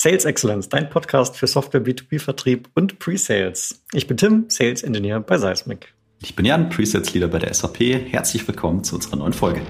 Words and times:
Sales 0.00 0.24
Excellence, 0.26 0.68
dein 0.68 0.88
Podcast 0.90 1.36
für 1.36 1.48
Software 1.48 1.82
B2B-Vertrieb 1.82 2.68
und 2.76 3.00
Pre-Sales. 3.00 3.82
Ich 3.92 4.06
bin 4.06 4.16
Tim, 4.16 4.44
Sales 4.46 4.84
Engineer 4.84 5.18
bei 5.18 5.38
Seismic. 5.38 5.92
Ich 6.22 6.36
bin 6.36 6.46
Jan, 6.46 6.68
Presets 6.70 7.14
Leader 7.14 7.26
bei 7.26 7.40
der 7.40 7.52
SAP. 7.52 7.80
Herzlich 7.80 8.46
willkommen 8.46 8.84
zu 8.84 8.94
unserer 8.94 9.16
neuen 9.16 9.32
Folge. 9.32 9.60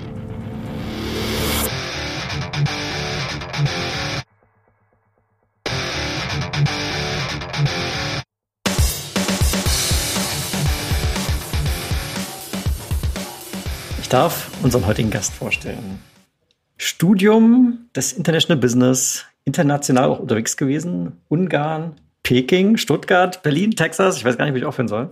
Ich 14.02 14.08
darf 14.10 14.50
unseren 14.62 14.86
heutigen 14.86 15.08
Gast 15.08 15.32
vorstellen. 15.32 16.00
Studium 16.78 17.88
des 17.94 18.12
International 18.12 18.58
Business, 18.58 19.26
international 19.44 20.04
auch 20.04 20.20
unterwegs 20.20 20.56
gewesen, 20.56 21.20
Ungarn, 21.28 22.00
Peking, 22.22 22.76
Stuttgart, 22.76 23.42
Berlin, 23.42 23.72
Texas, 23.72 24.16
ich 24.16 24.24
weiß 24.24 24.38
gar 24.38 24.44
nicht, 24.44 24.54
wie 24.54 24.58
ich 24.58 24.64
aufhören 24.64 24.88
soll. 24.88 25.10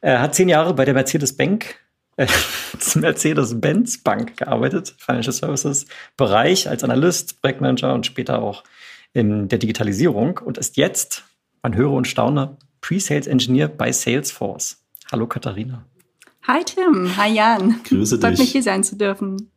Er 0.00 0.20
hat 0.20 0.34
zehn 0.34 0.48
Jahre 0.48 0.72
bei 0.74 0.84
der 0.84 0.94
Mercedes-Bank, 0.94 1.76
äh, 2.16 2.26
Mercedes-Benz 2.94 3.98
Bank 3.98 4.38
gearbeitet, 4.38 4.94
Financial 4.98 5.32
Services 5.32 5.86
Bereich 6.16 6.68
als 6.68 6.82
Analyst, 6.82 7.40
Projektmanager 7.42 7.92
und 7.92 8.06
später 8.06 8.40
auch 8.42 8.64
in 9.12 9.48
der 9.48 9.58
Digitalisierung 9.58 10.38
und 10.38 10.56
ist 10.58 10.76
jetzt, 10.76 11.24
man 11.62 11.74
höre 11.74 11.92
und 11.92 12.06
staune, 12.06 12.56
Pre-Sales 12.80 13.26
Engineer 13.26 13.68
bei 13.68 13.92
Salesforce. 13.92 14.82
Hallo 15.12 15.26
Katharina. 15.26 15.84
Hi 16.46 16.62
Tim, 16.64 17.16
hi 17.16 17.34
Jan. 17.34 17.80
Grüße 17.84 18.18
Freut 18.18 18.32
dich. 18.32 18.40
mich 18.40 18.52
hier 18.52 18.62
sein 18.62 18.84
zu 18.84 18.96
dürfen. 18.96 19.50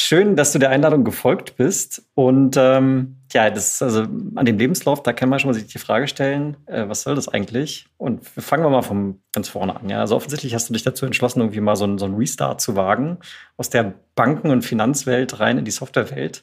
Schön, 0.00 0.36
dass 0.36 0.52
du 0.52 0.60
der 0.60 0.70
Einladung 0.70 1.02
gefolgt 1.02 1.56
bist. 1.56 2.08
Und 2.14 2.56
ähm, 2.56 3.16
ja, 3.32 3.50
das 3.50 3.82
also 3.82 4.02
an 4.36 4.46
dem 4.46 4.56
Lebenslauf, 4.56 5.02
da 5.02 5.12
kann 5.12 5.28
man 5.28 5.40
schon 5.40 5.50
mal 5.50 5.54
sich 5.54 5.66
die 5.66 5.80
Frage 5.80 6.06
stellen, 6.06 6.56
äh, 6.66 6.88
was 6.88 7.02
soll 7.02 7.16
das 7.16 7.26
eigentlich? 7.26 7.88
Und 7.96 8.24
fangen 8.24 8.62
wir 8.62 8.70
mal 8.70 8.82
von 8.82 9.20
ganz 9.32 9.48
vorne 9.48 9.74
an. 9.74 9.88
Ja, 9.88 9.98
also 9.98 10.14
offensichtlich 10.14 10.54
hast 10.54 10.68
du 10.68 10.72
dich 10.72 10.84
dazu 10.84 11.04
entschlossen, 11.04 11.40
irgendwie 11.40 11.58
mal 11.58 11.74
so 11.74 11.82
einen, 11.82 11.98
so 11.98 12.04
einen 12.04 12.14
Restart 12.14 12.60
zu 12.60 12.76
wagen 12.76 13.18
aus 13.56 13.70
der 13.70 13.92
Banken- 14.14 14.50
und 14.50 14.62
Finanzwelt 14.62 15.40
rein 15.40 15.58
in 15.58 15.64
die 15.64 15.72
Softwarewelt. 15.72 16.42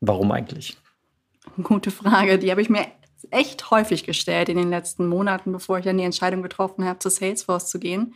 Warum 0.00 0.32
eigentlich? 0.32 0.78
Gute 1.62 1.90
Frage, 1.90 2.38
die 2.38 2.50
habe 2.50 2.62
ich 2.62 2.70
mir 2.70 2.86
echt 3.30 3.70
häufig 3.70 4.04
gestellt 4.04 4.48
in 4.48 4.56
den 4.56 4.70
letzten 4.70 5.08
Monaten, 5.08 5.52
bevor 5.52 5.76
ich 5.76 5.84
dann 5.84 5.98
die 5.98 6.04
Entscheidung 6.04 6.42
getroffen 6.42 6.86
habe, 6.86 7.00
zu 7.00 7.10
Salesforce 7.10 7.68
zu 7.68 7.78
gehen. 7.78 8.14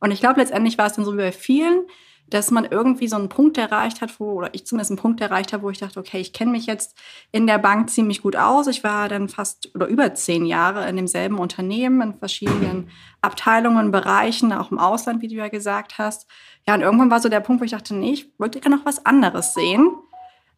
Und 0.00 0.12
ich 0.12 0.20
glaube, 0.20 0.40
letztendlich 0.40 0.78
war 0.78 0.86
es 0.86 0.94
dann 0.94 1.04
so 1.04 1.12
wie 1.12 1.18
bei 1.18 1.32
vielen, 1.32 1.84
dass 2.30 2.50
man 2.50 2.64
irgendwie 2.64 3.08
so 3.08 3.16
einen 3.16 3.28
Punkt 3.28 3.58
erreicht 3.58 4.00
hat, 4.00 4.18
wo, 4.18 4.32
oder 4.32 4.54
ich 4.54 4.66
zumindest 4.66 4.92
einen 4.92 4.98
Punkt 4.98 5.20
erreicht 5.20 5.52
habe, 5.52 5.64
wo 5.64 5.70
ich 5.70 5.78
dachte, 5.78 5.98
okay, 5.98 6.20
ich 6.20 6.32
kenne 6.32 6.52
mich 6.52 6.66
jetzt 6.66 6.96
in 7.32 7.46
der 7.46 7.58
Bank 7.58 7.90
ziemlich 7.90 8.22
gut 8.22 8.36
aus. 8.36 8.66
Ich 8.68 8.84
war 8.84 9.08
dann 9.08 9.28
fast 9.28 9.74
oder 9.74 9.86
über 9.86 10.14
zehn 10.14 10.46
Jahre 10.46 10.88
in 10.88 10.96
demselben 10.96 11.38
Unternehmen, 11.38 12.00
in 12.00 12.14
verschiedenen 12.14 12.88
Abteilungen, 13.20 13.90
Bereichen, 13.90 14.52
auch 14.52 14.70
im 14.70 14.78
Ausland, 14.78 15.22
wie 15.22 15.28
du 15.28 15.34
ja 15.34 15.48
gesagt 15.48 15.98
hast. 15.98 16.26
Ja, 16.66 16.74
und 16.74 16.80
irgendwann 16.80 17.10
war 17.10 17.20
so 17.20 17.28
der 17.28 17.40
Punkt, 17.40 17.60
wo 17.60 17.64
ich 17.64 17.72
dachte, 17.72 17.94
nee, 17.94 18.12
ich 18.12 18.32
wollte 18.38 18.60
gerne 18.60 18.76
noch 18.76 18.86
was 18.86 19.04
anderes 19.04 19.54
sehen. 19.54 19.90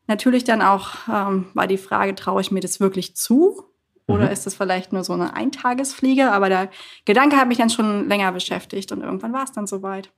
Natürlich 0.07 0.45
dann 0.45 0.62
auch 0.62 0.91
ähm, 1.09 1.47
war 1.55 1.67
die 1.67 1.79
Frage, 1.79 2.14
traue 2.14 2.41
ich 2.41 2.51
mir 2.51 2.61
das 2.61 2.81
wirklich 2.81 3.17
zu? 3.17 3.64
Oder 4.09 4.31
ist 4.31 4.47
das 4.47 4.55
vielleicht 4.55 4.92
nur 4.92 5.05
so 5.05 5.12
eine 5.12 5.34
Eintagesfliege? 5.34 6.33
Aber 6.33 6.48
der 6.48 6.70
Gedanke 7.05 7.36
hat 7.36 7.48
mich 7.48 7.59
dann 7.59 7.70
schon 7.70 8.09
länger 8.09 8.33
beschäftigt 8.33 8.92
und 8.92 9.01
irgendwann 9.01 9.33
war 9.33 9.45
es 9.45 9.53
dann 9.53 9.67
soweit. 9.67 10.12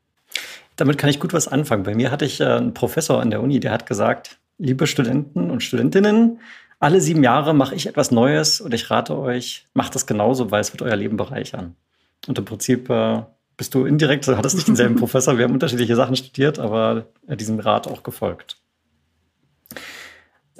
Damit 0.76 0.98
kann 0.98 1.10
ich 1.10 1.20
gut 1.20 1.32
was 1.32 1.48
anfangen. 1.48 1.84
Bei 1.84 1.94
mir 1.94 2.10
hatte 2.10 2.24
ich 2.24 2.40
äh, 2.40 2.44
einen 2.44 2.74
Professor 2.74 3.20
an 3.20 3.30
der 3.30 3.42
Uni, 3.42 3.60
der 3.60 3.70
hat 3.70 3.86
gesagt, 3.86 4.38
liebe 4.58 4.86
Studenten 4.86 5.50
und 5.50 5.62
Studentinnen, 5.62 6.40
alle 6.80 7.00
sieben 7.00 7.22
Jahre 7.22 7.54
mache 7.54 7.74
ich 7.74 7.86
etwas 7.86 8.10
Neues 8.10 8.60
und 8.60 8.74
ich 8.74 8.90
rate 8.90 9.16
euch, 9.16 9.66
macht 9.74 9.94
das 9.94 10.06
genauso, 10.06 10.50
weil 10.50 10.60
es 10.60 10.72
wird 10.72 10.82
euer 10.82 10.96
Leben 10.96 11.16
bereichern. 11.16 11.76
Und 12.26 12.38
im 12.38 12.44
Prinzip 12.44 12.90
äh, 12.90 13.22
bist 13.56 13.74
du 13.74 13.86
indirekt, 13.86 14.26
du 14.26 14.36
hattest 14.36 14.56
nicht 14.56 14.68
denselben 14.68 14.96
Professor, 14.98 15.38
wir 15.38 15.44
haben 15.44 15.52
unterschiedliche 15.54 15.96
Sachen 15.96 16.16
studiert, 16.16 16.58
aber 16.58 17.06
äh, 17.26 17.36
diesem 17.36 17.60
Rat 17.60 17.86
auch 17.86 18.02
gefolgt. 18.02 18.58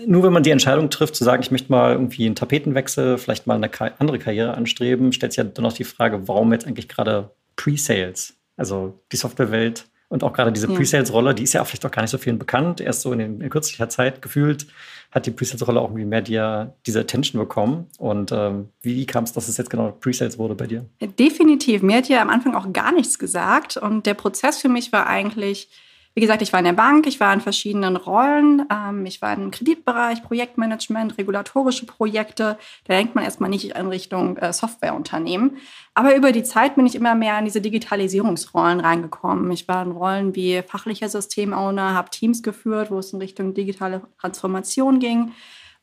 Nur 0.06 0.24
wenn 0.24 0.32
man 0.32 0.42
die 0.42 0.50
Entscheidung 0.50 0.90
trifft, 0.90 1.14
zu 1.14 1.24
sagen, 1.24 1.42
ich 1.42 1.50
möchte 1.50 1.70
mal 1.70 1.92
irgendwie 1.92 2.26
einen 2.26 2.34
Tapetenwechsel, 2.34 3.16
vielleicht 3.16 3.46
mal 3.46 3.54
eine 3.54 3.70
andere 4.00 4.18
Karriere 4.18 4.54
anstreben, 4.54 5.12
stellt 5.12 5.32
sich 5.32 5.38
ja 5.38 5.44
dann 5.44 5.62
noch 5.62 5.72
die 5.72 5.84
Frage, 5.84 6.26
warum 6.26 6.52
jetzt 6.52 6.66
eigentlich 6.66 6.88
gerade 6.88 7.30
Pre-Sales? 7.56 8.34
Also 8.56 9.00
die 9.12 9.16
Softwarewelt 9.16 9.86
und 10.14 10.22
auch 10.22 10.32
gerade 10.32 10.52
diese 10.52 10.68
Ja. 10.68 10.76
Pre-Sales-Rolle, 10.76 11.34
die 11.34 11.42
ist 11.42 11.54
ja 11.54 11.60
auch 11.60 11.66
vielleicht 11.66 11.84
auch 11.84 11.90
gar 11.90 12.02
nicht 12.02 12.12
so 12.12 12.18
vielen 12.18 12.38
bekannt. 12.38 12.80
Erst 12.80 13.02
so 13.02 13.12
in, 13.12 13.18
den, 13.18 13.40
in 13.40 13.50
kürzlicher 13.50 13.88
Zeit 13.88 14.22
gefühlt 14.22 14.68
hat 15.10 15.26
die 15.26 15.32
Pre-Sales-Rolle 15.32 15.80
auch 15.80 15.88
irgendwie 15.88 16.04
mehr 16.04 16.22
die, 16.22 16.40
diese 16.86 17.00
Attention 17.00 17.42
bekommen. 17.42 17.88
Und 17.98 18.30
ähm, 18.30 18.68
wie 18.80 19.04
kam 19.06 19.24
es, 19.24 19.32
dass 19.32 19.48
es 19.48 19.56
jetzt 19.56 19.70
genau 19.70 19.90
Pre-Sales 19.90 20.38
wurde 20.38 20.54
bei 20.54 20.68
dir? 20.68 20.86
Definitiv. 21.18 21.82
Mir 21.82 21.96
hat 21.96 22.08
ja 22.08 22.22
am 22.22 22.30
Anfang 22.30 22.54
auch 22.54 22.72
gar 22.72 22.92
nichts 22.92 23.18
gesagt. 23.18 23.76
Und 23.76 24.06
der 24.06 24.14
Prozess 24.14 24.58
für 24.58 24.68
mich 24.68 24.92
war 24.92 25.08
eigentlich, 25.08 25.68
wie 26.14 26.20
gesagt, 26.20 26.42
ich 26.42 26.52
war 26.52 26.60
in 26.60 26.64
der 26.64 26.72
Bank, 26.72 27.08
ich 27.08 27.18
war 27.18 27.32
in 27.34 27.40
verschiedenen 27.40 27.96
Rollen. 27.96 28.66
Ähm, 28.70 29.04
ich 29.04 29.20
war 29.20 29.34
im 29.34 29.50
Kreditbereich, 29.50 30.22
Projektmanagement, 30.22 31.18
regulatorische 31.18 31.86
Projekte. 31.86 32.56
Da 32.86 32.94
denkt 32.94 33.16
man 33.16 33.24
erstmal 33.24 33.50
nicht 33.50 33.64
in 33.76 33.86
Richtung 33.88 34.36
äh, 34.36 34.52
Softwareunternehmen. 34.52 35.58
Aber 35.92 36.14
über 36.14 36.30
die 36.30 36.44
Zeit 36.44 36.76
bin 36.76 36.86
ich 36.86 36.94
immer 36.94 37.16
mehr 37.16 37.36
in 37.38 37.46
diese 37.46 37.60
Digitalisierungsrollen 37.60 38.78
reingekommen. 38.78 39.50
Ich 39.50 39.66
war 39.66 39.84
in 39.84 39.90
Rollen 39.90 40.36
wie 40.36 40.62
fachlicher 40.62 41.08
Systemowner, 41.08 41.94
habe 41.94 42.10
Teams 42.10 42.44
geführt, 42.44 42.92
wo 42.92 42.98
es 42.98 43.12
in 43.12 43.18
Richtung 43.18 43.52
digitale 43.52 44.02
Transformation 44.20 45.00
ging. 45.00 45.32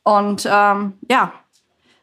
Und 0.02 0.48
ähm, 0.50 0.94
ja, 1.10 1.32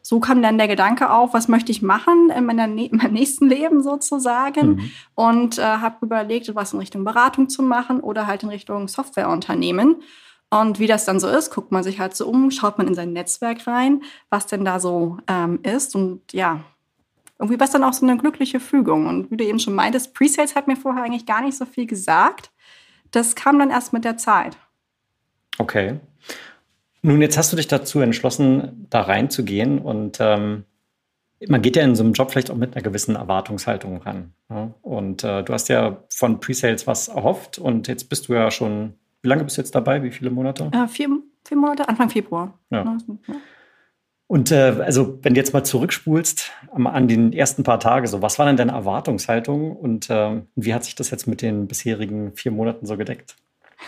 so 0.09 0.19
kam 0.19 0.41
dann 0.41 0.57
der 0.57 0.67
Gedanke 0.67 1.11
auf, 1.11 1.35
was 1.35 1.47
möchte 1.47 1.71
ich 1.71 1.83
machen 1.83 2.31
in, 2.35 2.43
meiner, 2.43 2.65
in 2.65 2.97
meinem 2.97 3.13
nächsten 3.13 3.47
Leben 3.47 3.83
sozusagen. 3.83 4.69
Mhm. 4.69 4.91
Und 5.13 5.59
äh, 5.59 5.61
habe 5.61 6.03
überlegt, 6.03 6.55
was 6.55 6.73
in 6.73 6.79
Richtung 6.79 7.03
Beratung 7.03 7.47
zu 7.47 7.61
machen 7.61 7.99
oder 7.99 8.25
halt 8.25 8.41
in 8.41 8.49
Richtung 8.49 8.87
Softwareunternehmen. 8.87 9.97
Und 10.49 10.79
wie 10.79 10.87
das 10.87 11.05
dann 11.05 11.19
so 11.19 11.27
ist, 11.27 11.51
guckt 11.53 11.71
man 11.71 11.83
sich 11.83 11.99
halt 11.99 12.15
so 12.15 12.27
um, 12.27 12.49
schaut 12.49 12.79
man 12.79 12.87
in 12.87 12.95
sein 12.95 13.13
Netzwerk 13.13 13.67
rein, 13.67 14.01
was 14.31 14.47
denn 14.47 14.65
da 14.65 14.79
so 14.79 15.19
ähm, 15.27 15.59
ist. 15.61 15.95
Und 15.95 16.33
ja, 16.33 16.61
irgendwie 17.37 17.59
war 17.59 17.65
es 17.65 17.71
dann 17.71 17.83
auch 17.83 17.93
so 17.93 18.03
eine 18.03 18.17
glückliche 18.17 18.59
Fügung. 18.59 19.05
Und 19.05 19.29
wie 19.29 19.37
du 19.37 19.43
eben 19.43 19.59
schon 19.59 19.75
meintest, 19.75 20.15
Presales 20.15 20.55
hat 20.55 20.65
mir 20.65 20.75
vorher 20.75 21.03
eigentlich 21.03 21.27
gar 21.27 21.43
nicht 21.43 21.55
so 21.55 21.67
viel 21.67 21.85
gesagt. 21.85 22.49
Das 23.11 23.35
kam 23.35 23.59
dann 23.59 23.69
erst 23.69 23.93
mit 23.93 24.05
der 24.05 24.17
Zeit. 24.17 24.57
Okay. 25.59 25.99
Nun, 27.01 27.21
jetzt 27.21 27.37
hast 27.37 27.51
du 27.51 27.55
dich 27.57 27.67
dazu 27.67 27.99
entschlossen, 28.01 28.87
da 28.89 29.01
reinzugehen 29.01 29.79
und 29.79 30.17
ähm, 30.19 30.65
man 31.47 31.61
geht 31.61 31.77
ja 31.77 31.83
in 31.83 31.95
so 31.95 32.03
einem 32.03 32.11
Job 32.13 32.31
vielleicht 32.31 32.51
auch 32.51 32.55
mit 32.57 32.75
einer 32.75 32.83
gewissen 32.83 33.15
Erwartungshaltung 33.15 33.97
ran. 34.01 34.33
Ja? 34.49 34.71
Und 34.81 35.23
äh, 35.23 35.43
du 35.43 35.53
hast 35.53 35.69
ja 35.69 36.03
von 36.13 36.39
Pre-Sales 36.41 36.85
was 36.87 37.07
erhofft 37.07 37.57
und 37.59 37.87
jetzt 37.87 38.09
bist 38.09 38.27
du 38.27 38.33
ja 38.33 38.51
schon, 38.51 38.95
wie 39.21 39.29
lange 39.29 39.45
bist 39.45 39.57
du 39.57 39.61
jetzt 39.61 39.73
dabei? 39.73 40.03
Wie 40.03 40.11
viele 40.11 40.31
Monate? 40.31 40.69
Äh, 40.73 40.87
vier, 40.87 41.07
vier 41.45 41.57
Monate, 41.57 41.87
Anfang 41.87 42.09
Februar. 42.09 42.59
Ja. 42.69 42.83
Ja. 42.83 42.97
Und 44.27 44.51
äh, 44.51 44.75
also, 44.85 45.17
wenn 45.23 45.33
du 45.33 45.39
jetzt 45.39 45.53
mal 45.53 45.63
zurückspulst 45.63 46.51
am- 46.71 46.85
an 46.87 47.07
den 47.07 47.33
ersten 47.33 47.63
paar 47.63 47.79
Tage, 47.79 48.07
so 48.07 48.21
was 48.21 48.37
war 48.37 48.45
denn 48.45 48.57
deine 48.57 48.73
Erwartungshaltung 48.73 49.75
und 49.75 50.07
ähm, 50.11 50.47
wie 50.55 50.73
hat 50.73 50.83
sich 50.83 50.93
das 50.95 51.09
jetzt 51.09 51.25
mit 51.25 51.41
den 51.41 51.67
bisherigen 51.67 52.33
vier 52.35 52.51
Monaten 52.51 52.85
so 52.85 52.95
gedeckt? 52.97 53.37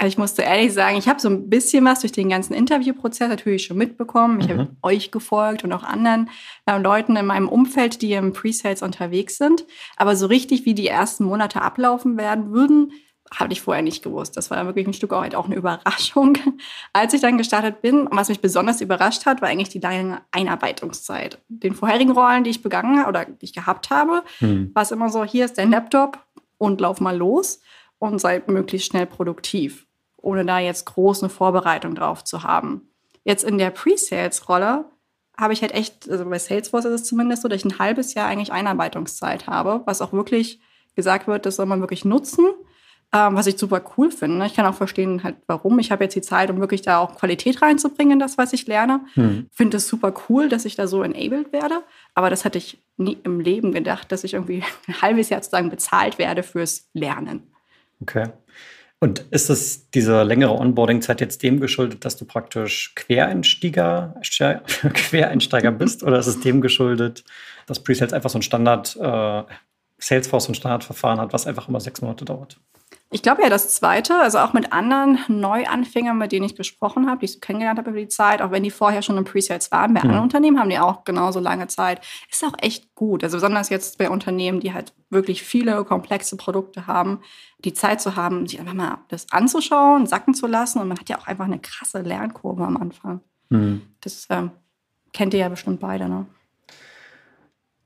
Also 0.00 0.08
ich 0.08 0.16
musste 0.18 0.40
ehrlich 0.40 0.72
sagen, 0.72 0.96
ich 0.96 1.08
habe 1.08 1.20
so 1.20 1.28
ein 1.28 1.50
bisschen 1.50 1.84
was 1.84 2.00
durch 2.00 2.12
den 2.12 2.30
ganzen 2.30 2.54
Interviewprozess 2.54 3.28
natürlich 3.28 3.64
schon 3.66 3.76
mitbekommen. 3.76 4.40
Ich 4.40 4.48
Mhm. 4.48 4.52
habe 4.58 4.76
euch 4.82 5.10
gefolgt 5.10 5.62
und 5.62 5.74
auch 5.74 5.82
anderen 5.82 6.30
äh, 6.64 6.78
Leuten 6.78 7.16
in 7.16 7.26
meinem 7.26 7.50
Umfeld, 7.50 8.00
die 8.00 8.14
im 8.14 8.32
Pre-Sales 8.32 8.80
unterwegs 8.80 9.36
sind. 9.36 9.66
Aber 9.98 10.16
so 10.16 10.26
richtig, 10.26 10.64
wie 10.64 10.72
die 10.72 10.86
ersten 10.88 11.24
Monate 11.24 11.60
ablaufen 11.60 12.16
werden 12.16 12.50
würden, 12.50 12.92
habe 13.30 13.52
ich 13.52 13.60
vorher 13.60 13.82
nicht 13.82 14.02
gewusst. 14.02 14.38
Das 14.38 14.50
war 14.50 14.64
wirklich 14.64 14.86
ein 14.86 14.94
Stück 14.94 15.10
weit 15.10 15.34
auch 15.34 15.44
eine 15.44 15.54
Überraschung, 15.54 16.38
als 16.94 17.12
ich 17.12 17.20
dann 17.20 17.36
gestartet 17.36 17.82
bin. 17.82 18.06
Und 18.06 18.16
was 18.16 18.30
mich 18.30 18.40
besonders 18.40 18.80
überrascht 18.80 19.26
hat, 19.26 19.42
war 19.42 19.50
eigentlich 19.50 19.68
die 19.68 19.80
lange 19.80 20.22
Einarbeitungszeit. 20.32 21.38
Den 21.48 21.74
vorherigen 21.74 22.12
Rollen, 22.12 22.42
die 22.44 22.50
ich 22.50 22.62
begangen 22.62 23.04
oder 23.04 23.26
die 23.26 23.44
ich 23.44 23.52
gehabt 23.52 23.90
habe, 23.90 24.22
Hm. 24.38 24.70
war 24.74 24.82
es 24.82 24.92
immer 24.92 25.10
so, 25.10 25.24
hier 25.24 25.44
ist 25.44 25.58
dein 25.58 25.70
Laptop 25.70 26.18
und 26.56 26.80
lauf 26.80 27.00
mal 27.00 27.16
los 27.16 27.60
und 27.98 28.18
sei 28.18 28.42
möglichst 28.46 28.88
schnell 28.88 29.06
produktiv, 29.06 29.86
ohne 30.22 30.44
da 30.44 30.58
jetzt 30.58 30.86
groß 30.86 31.22
eine 31.22 31.30
Vorbereitung 31.30 31.94
drauf 31.94 32.24
zu 32.24 32.42
haben. 32.42 32.88
Jetzt 33.24 33.44
in 33.44 33.58
der 33.58 33.70
Pre-Sales-Rolle 33.70 34.86
habe 35.36 35.52
ich 35.52 35.62
halt 35.62 35.72
echt, 35.72 36.08
also 36.10 36.24
bei 36.26 36.38
Salesforce 36.38 36.86
ist 36.86 37.00
es 37.00 37.04
zumindest 37.04 37.42
so, 37.42 37.48
dass 37.48 37.60
ich 37.60 37.64
ein 37.64 37.78
halbes 37.78 38.14
Jahr 38.14 38.28
eigentlich 38.28 38.52
Einarbeitungszeit 38.52 39.46
habe, 39.46 39.82
was 39.86 40.02
auch 40.02 40.12
wirklich 40.12 40.60
gesagt 40.96 41.26
wird, 41.26 41.46
das 41.46 41.56
soll 41.56 41.66
man 41.66 41.80
wirklich 41.80 42.04
nutzen, 42.04 42.46
ähm, 43.12 43.34
was 43.34 43.46
ich 43.46 43.58
super 43.58 43.82
cool 43.96 44.10
finde. 44.10 44.44
Ich 44.46 44.54
kann 44.54 44.66
auch 44.66 44.74
verstehen, 44.74 45.22
halt, 45.24 45.36
warum. 45.46 45.78
Ich 45.78 45.90
habe 45.90 46.04
jetzt 46.04 46.14
die 46.14 46.20
Zeit, 46.20 46.50
um 46.50 46.60
wirklich 46.60 46.82
da 46.82 46.98
auch 46.98 47.16
Qualität 47.16 47.62
reinzubringen 47.62 48.14
in 48.14 48.18
das, 48.18 48.38
was 48.38 48.52
ich 48.52 48.66
lerne. 48.66 49.00
Hm. 49.14 49.48
Finde 49.50 49.78
es 49.78 49.88
super 49.88 50.12
cool, 50.28 50.48
dass 50.48 50.64
ich 50.64 50.76
da 50.76 50.86
so 50.86 51.02
enabled 51.02 51.52
werde. 51.52 51.82
Aber 52.14 52.30
das 52.30 52.44
hatte 52.44 52.58
ich 52.58 52.78
nie 52.96 53.18
im 53.24 53.40
Leben 53.40 53.72
gedacht, 53.72 54.12
dass 54.12 54.24
ich 54.24 54.34
irgendwie 54.34 54.62
ein 54.86 55.02
halbes 55.02 55.28
Jahr 55.28 55.42
sozusagen 55.42 55.70
bezahlt 55.70 56.18
werde 56.18 56.42
fürs 56.42 56.88
Lernen. 56.92 57.52
Okay. 58.00 58.28
Und 59.02 59.20
ist 59.30 59.48
es 59.48 59.90
diese 59.90 60.22
längere 60.22 60.52
Onboarding-Zeit 60.52 61.22
jetzt 61.22 61.42
dem 61.42 61.58
geschuldet, 61.58 62.04
dass 62.04 62.16
du 62.16 62.26
praktisch 62.26 62.92
Quereinsteiger, 62.96 64.14
Quereinsteiger 64.92 65.72
bist? 65.72 66.02
oder 66.02 66.18
ist 66.18 66.26
es 66.26 66.40
dem 66.40 66.60
geschuldet, 66.60 67.24
dass 67.66 67.82
Presales 67.82 68.12
einfach 68.12 68.28
so 68.28 68.38
ein 68.38 68.42
Standard, 68.42 68.96
äh, 68.96 69.42
Salesforce 69.98 70.44
so 70.44 70.52
ein 70.52 70.54
Standardverfahren 70.54 71.18
hat, 71.18 71.32
was 71.32 71.46
einfach 71.46 71.68
immer 71.68 71.80
sechs 71.80 72.02
Monate 72.02 72.26
dauert? 72.26 72.60
Ich 73.12 73.22
glaube 73.22 73.42
ja 73.42 73.48
das 73.48 73.74
Zweite, 73.74 74.14
also 74.14 74.38
auch 74.38 74.52
mit 74.52 74.72
anderen 74.72 75.18
Neuanfängern, 75.26 76.16
mit 76.16 76.30
denen 76.30 76.46
ich 76.46 76.54
gesprochen 76.54 77.10
habe, 77.10 77.18
die 77.18 77.24
ich 77.26 77.40
kennengelernt 77.40 77.78
habe 77.78 77.90
über 77.90 77.98
die 77.98 78.06
Zeit, 78.06 78.40
auch 78.40 78.52
wenn 78.52 78.62
die 78.62 78.70
vorher 78.70 79.02
schon 79.02 79.18
im 79.18 79.24
Pre-Sales 79.24 79.72
waren, 79.72 79.94
bei 79.94 80.00
mhm. 80.00 80.06
anderen 80.06 80.22
Unternehmen 80.22 80.60
haben 80.60 80.70
die 80.70 80.78
auch 80.78 81.02
genauso 81.02 81.40
lange 81.40 81.66
Zeit. 81.66 82.00
Ist 82.30 82.44
auch 82.44 82.54
echt 82.60 82.94
gut. 82.94 83.24
Also 83.24 83.38
besonders 83.38 83.68
jetzt 83.68 83.98
bei 83.98 84.08
Unternehmen, 84.08 84.60
die 84.60 84.72
halt 84.72 84.92
wirklich 85.10 85.42
viele 85.42 85.84
komplexe 85.84 86.36
Produkte 86.36 86.86
haben, 86.86 87.20
die 87.64 87.72
Zeit 87.72 88.00
zu 88.00 88.14
haben, 88.14 88.46
sich 88.46 88.60
einfach 88.60 88.74
mal 88.74 88.98
das 89.08 89.32
anzuschauen, 89.32 90.06
sacken 90.06 90.34
zu 90.34 90.46
lassen. 90.46 90.78
Und 90.78 90.86
man 90.86 90.98
hat 90.98 91.08
ja 91.08 91.18
auch 91.18 91.26
einfach 91.26 91.46
eine 91.46 91.58
krasse 91.58 92.02
Lernkurve 92.02 92.64
am 92.64 92.76
Anfang. 92.76 93.22
Mhm. 93.48 93.82
Das 94.02 94.28
ähm, 94.30 94.52
kennt 95.12 95.34
ihr 95.34 95.40
ja 95.40 95.48
bestimmt 95.48 95.80
beide, 95.80 96.08
ne? 96.08 96.26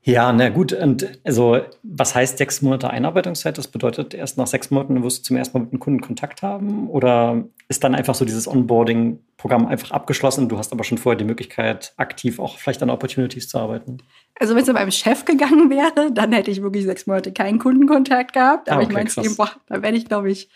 Ja, 0.07 0.31
na 0.31 0.49
gut. 0.49 0.71
Und 0.71 1.19
also, 1.23 1.61
was 1.81 2.13
heißt 2.13 2.37
sechs 2.37 2.61
Monate 2.61 2.91
Einarbeitungszeit? 2.91 3.57
Das 3.57 3.67
bedeutet, 3.67 4.13
erst 4.13 4.37
nach 4.37 4.45
sechs 4.45 4.69
Monaten 4.69 5.01
wirst 5.01 5.19
du 5.19 5.23
zum 5.23 5.37
ersten 5.37 5.57
Mal 5.57 5.63
mit 5.63 5.73
einem 5.73 5.79
Kunden 5.79 5.99
Kontakt 5.99 6.43
haben? 6.43 6.87
Oder 6.91 7.43
ist 7.69 7.83
dann 7.83 7.95
einfach 7.95 8.13
so 8.13 8.23
dieses 8.23 8.47
Onboarding-Programm 8.47 9.65
einfach 9.65 9.89
abgeschlossen? 9.89 10.47
Du 10.47 10.59
hast 10.59 10.71
aber 10.71 10.83
schon 10.83 10.99
vorher 10.99 11.17
die 11.17 11.25
Möglichkeit, 11.25 11.95
aktiv 11.97 12.37
auch 12.37 12.59
vielleicht 12.59 12.83
an 12.83 12.91
Opportunities 12.91 13.49
zu 13.49 13.57
arbeiten? 13.57 13.97
Also, 14.39 14.53
wenn 14.53 14.59
es 14.59 14.67
zu 14.67 14.73
meinem 14.73 14.91
Chef 14.91 15.25
gegangen 15.25 15.71
wäre, 15.71 16.11
dann 16.11 16.33
hätte 16.33 16.51
ich 16.51 16.61
wirklich 16.61 16.85
sechs 16.85 17.07
Monate 17.07 17.33
keinen 17.33 17.57
Kundenkontakt 17.57 18.33
gehabt. 18.33 18.69
Aber 18.69 18.81
ah, 18.81 18.83
okay, 18.83 19.05
ich 19.07 19.15
meine, 19.15 19.27
ihm, 19.27 19.35
boah, 19.35 19.49
da 19.65 19.81
werde 19.81 19.97
ich, 19.97 20.05
glaube 20.05 20.29
ich, 20.29 20.49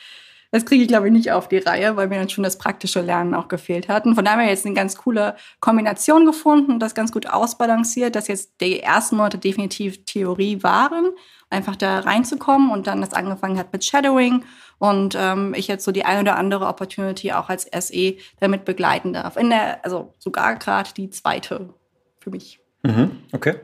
das 0.52 0.66
kriege 0.66 0.82
ich, 0.82 0.88
glaube 0.88 1.08
ich, 1.08 1.14
nicht 1.14 1.32
auf 1.32 1.48
die 1.48 1.60
Reihe, 1.60 1.96
weil 1.96 2.08
mir 2.08 2.18
dann 2.18 2.30
schon 2.30 2.44
das 2.44 2.58
praktische 2.58 3.02
Lernen 3.02 3.36
auch 3.36 3.48
gefehlt 3.48 3.88
hat. 3.88 4.06
Und 4.06 4.16
von 4.16 4.26
daher 4.26 4.40
haben 4.40 4.46
wir 4.46 4.52
jetzt 4.52 4.66
eine 4.66 4.76
ganz 4.76 4.98
coole 4.98 5.36
Kombination 5.60 6.26
gefunden, 6.26 6.80
das 6.80 6.96
ganz 6.96 7.12
gut 7.12 7.30
ausbalanciert, 7.30 8.16
dass 8.16 8.28
jetzt 8.28 8.60
die 8.62 8.80
ersten 8.80 9.18
Monate 9.18 9.38
definitiv 9.38 10.06
Theorie 10.06 10.64
waren, 10.64 11.12
einfach 11.52 11.76
da 11.76 12.00
reinzukommen 12.00 12.72
und 12.72 12.88
dann 12.88 13.02
das 13.02 13.14
angefangen 13.14 13.60
hat 13.60 13.72
mit 13.72 13.84
Shadowing 13.84 14.44
und 14.80 15.16
ähm, 15.20 15.54
ich 15.56 15.68
jetzt 15.68 15.86
so 15.86 15.92
die 15.92 16.06
eine 16.06 16.22
oder 16.22 16.38
andere 16.38 16.68
Opportunity 16.68 17.32
auch 17.32 17.50
als 17.50 17.70
SE 17.80 18.16
damit 18.40 18.66
begleiten 18.66 19.14
darf. 19.14 19.38
In 19.38 19.50
der, 19.50 19.84
also 19.86 20.14
sogar 20.18 20.56
gerade 20.56 20.90
die 20.96 21.10
zweite 21.10 21.74
für 22.20 22.32
mich. 22.32 22.60
Mhm, 22.84 23.12
okay. 23.34 23.56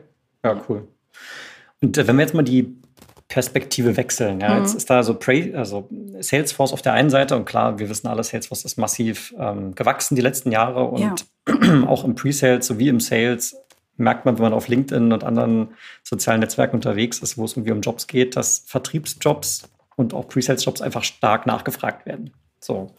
Ja, 0.44 0.60
cool. 0.68 0.86
Und 1.80 1.98
äh, 1.98 2.06
wenn 2.06 2.16
wir 2.16 2.22
jetzt 2.22 2.34
mal 2.34 2.42
die 2.42 2.76
Perspektive 3.28 3.96
wechseln. 3.96 4.40
Ja, 4.40 4.54
mhm. 4.54 4.60
jetzt 4.60 4.74
ist 4.74 4.88
da 4.88 5.02
so 5.02 5.18
also 5.54 5.88
Salesforce 6.20 6.72
auf 6.72 6.82
der 6.82 6.92
einen 6.92 7.10
Seite 7.10 7.36
und 7.36 7.44
klar, 7.44 7.78
wir 7.78 7.88
wissen 7.88 8.06
alle, 8.06 8.24
Salesforce 8.24 8.64
ist 8.64 8.78
massiv 8.78 9.34
ähm, 9.38 9.74
gewachsen 9.74 10.16
die 10.16 10.22
letzten 10.22 10.52
Jahre 10.52 10.84
und 10.84 11.26
ja. 11.48 11.84
auch 11.86 12.04
im 12.04 12.14
Pre-Sales 12.14 12.66
sowie 12.66 12.88
im 12.88 13.00
Sales 13.00 13.56
merkt 13.96 14.24
man, 14.24 14.36
wenn 14.36 14.42
man 14.42 14.52
auf 14.52 14.68
LinkedIn 14.68 15.12
und 15.12 15.24
anderen 15.24 15.68
sozialen 16.02 16.40
Netzwerken 16.40 16.76
unterwegs 16.76 17.18
ist, 17.20 17.38
wo 17.38 17.44
es 17.44 17.52
irgendwie 17.52 17.72
um 17.72 17.80
Jobs 17.80 18.06
geht, 18.06 18.36
dass 18.36 18.64
Vertriebsjobs 18.66 19.68
und 19.96 20.12
auch 20.14 20.28
Pre-Sales-Jobs 20.28 20.82
einfach 20.82 21.04
stark 21.04 21.46
nachgefragt 21.46 22.06
werden. 22.06 22.32
So. 22.60 22.92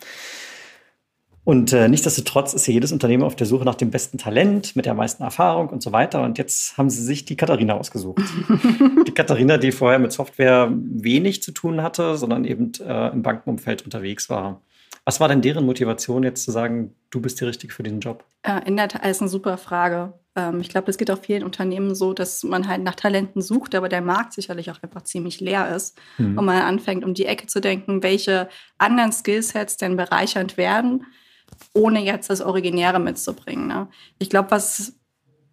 Und 1.48 1.72
äh, 1.72 1.88
nichtsdestotrotz 1.88 2.54
ist 2.54 2.68
ja 2.68 2.74
jedes 2.74 2.92
Unternehmen 2.92 3.24
auf 3.24 3.34
der 3.34 3.48
Suche 3.48 3.64
nach 3.64 3.76
dem 3.76 3.90
besten 3.90 4.18
Talent, 4.18 4.76
mit 4.76 4.86
der 4.86 4.94
meisten 4.94 5.24
Erfahrung 5.24 5.70
und 5.70 5.82
so 5.82 5.94
weiter. 5.94 6.22
Und 6.24 6.38
jetzt 6.38 6.78
haben 6.78 6.90
sie 6.90 7.02
sich 7.02 7.24
die 7.24 7.38
Katharina 7.38 7.76
ausgesucht. 7.76 8.22
die 9.08 9.14
Katharina, 9.14 9.58
die 9.58 9.72
vorher 9.72 9.98
mit 9.98 10.12
Software 10.12 10.70
wenig 10.70 11.42
zu 11.42 11.54
tun 11.54 11.82
hatte, 11.82 12.18
sondern 12.18 12.44
eben 12.44 12.74
äh, 12.86 13.14
im 13.14 13.22
Bankenumfeld 13.22 13.86
unterwegs 13.86 14.30
war. 14.30 14.60
Was 15.06 15.22
war 15.22 15.30
denn 15.30 15.42
deren 15.42 15.66
Motivation, 15.66 16.24
jetzt 16.24 16.44
zu 16.44 16.52
sagen, 16.52 16.94
du 17.12 17.22
bist 17.22 17.40
die 17.40 17.46
Richtige 17.46 17.74
für 17.74 17.82
diesen 17.82 18.02
Job? 18.02 18.26
Äh, 18.44 18.68
in 18.68 18.76
der 18.76 18.90
Tat 18.90 19.06
ist 19.06 19.22
eine 19.22 19.30
super 19.30 19.58
Frage. 19.58 20.12
Ähm, 20.36 20.60
ich 20.60 20.68
glaube, 20.68 20.88
das 20.88 20.98
geht 20.98 21.10
auch 21.12 21.20
vielen 21.22 21.46
Unternehmen 21.46 21.96
so, 21.96 22.12
dass 22.12 22.44
man 22.44 22.68
halt 22.68 22.84
nach 22.84 22.96
Talenten 22.96 23.42
sucht, 23.42 23.74
aber 23.74 23.88
der 23.88 24.02
Markt 24.02 24.34
sicherlich 24.34 24.70
auch 24.70 24.84
einfach 24.84 25.04
ziemlich 25.04 25.40
leer 25.40 25.74
ist. 25.74 25.98
Mhm. 26.18 26.38
Und 26.38 26.44
man 26.44 26.62
anfängt, 26.62 27.06
um 27.06 27.14
die 27.14 27.26
Ecke 27.26 27.48
zu 27.48 27.62
denken, 27.62 28.04
welche 28.04 28.50
anderen 28.78 29.14
Skillsets 29.14 29.78
denn 29.78 29.96
bereichernd 29.96 30.58
werden 30.58 31.06
ohne 31.74 32.04
jetzt 32.04 32.30
das 32.30 32.42
Originäre 32.42 33.00
mitzubringen. 33.00 33.68
Ne? 33.68 33.88
Ich 34.20 34.30
glaube, 34.30 34.52
was 34.52 34.94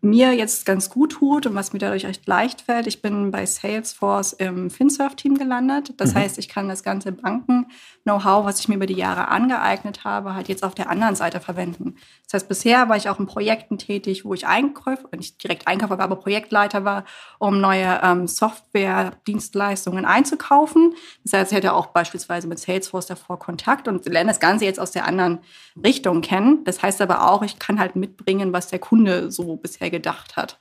mir 0.04 0.32
jetzt 0.34 0.66
ganz 0.66 0.90
gut 0.90 1.12
tut 1.12 1.46
und 1.46 1.54
was 1.54 1.72
mir 1.72 1.78
dadurch 1.78 2.04
echt 2.04 2.26
leicht 2.26 2.60
fällt, 2.60 2.86
ich 2.86 3.02
bin 3.02 3.30
bei 3.30 3.46
Salesforce 3.46 4.34
im 4.34 4.70
FinSurf-Team 4.70 5.36
gelandet. 5.36 5.94
Das 5.96 6.14
mhm. 6.14 6.18
heißt, 6.18 6.38
ich 6.38 6.48
kann 6.48 6.68
das 6.68 6.82
ganze 6.82 7.12
Banken-Know-how, 7.12 8.44
was 8.44 8.60
ich 8.60 8.68
mir 8.68 8.76
über 8.76 8.86
die 8.86 8.94
Jahre 8.94 9.28
angeeignet 9.28 10.04
habe, 10.04 10.34
halt 10.34 10.48
jetzt 10.48 10.62
auf 10.62 10.74
der 10.74 10.90
anderen 10.90 11.16
Seite 11.16 11.40
verwenden. 11.40 11.96
Das 12.24 12.34
heißt, 12.34 12.48
bisher 12.48 12.88
war 12.88 12.96
ich 12.96 13.08
auch 13.08 13.18
in 13.18 13.26
Projekten 13.26 13.78
tätig, 13.78 14.24
wo 14.24 14.34
ich 14.34 14.46
Einkäufer, 14.46 15.08
nicht 15.16 15.42
direkt 15.42 15.66
Einkäufer 15.66 15.98
war, 15.98 16.04
aber 16.04 16.16
Projektleiter 16.16 16.84
war, 16.84 17.04
um 17.38 17.60
neue 17.60 18.00
ähm, 18.02 18.26
Software-Dienstleistungen 18.28 20.04
einzukaufen. 20.04 20.94
Das 21.24 21.32
heißt, 21.32 21.52
ich 21.52 21.56
hätte 21.56 21.72
auch 21.72 21.86
beispielsweise 21.86 22.46
mit 22.46 22.58
Salesforce 22.58 23.06
davor 23.06 23.38
Kontakt 23.38 23.88
und 23.88 24.06
lerne 24.06 24.28
das 24.28 24.40
Ganze 24.40 24.66
jetzt 24.66 24.80
aus 24.80 24.90
der 24.90 25.06
anderen 25.06 25.40
Richtung 25.82 26.20
kennen. 26.20 26.64
Das 26.64 26.82
heißt 26.82 27.00
aber 27.00 27.30
auch, 27.30 27.42
ich 27.42 27.58
kann 27.58 27.80
halt 27.80 27.96
mitbringen, 27.96 28.52
was 28.52 28.68
der 28.68 28.78
Kunde 28.78 29.30
so 29.30 29.56
bisher 29.56 29.90
gedacht 29.96 30.36
hat. 30.36 30.58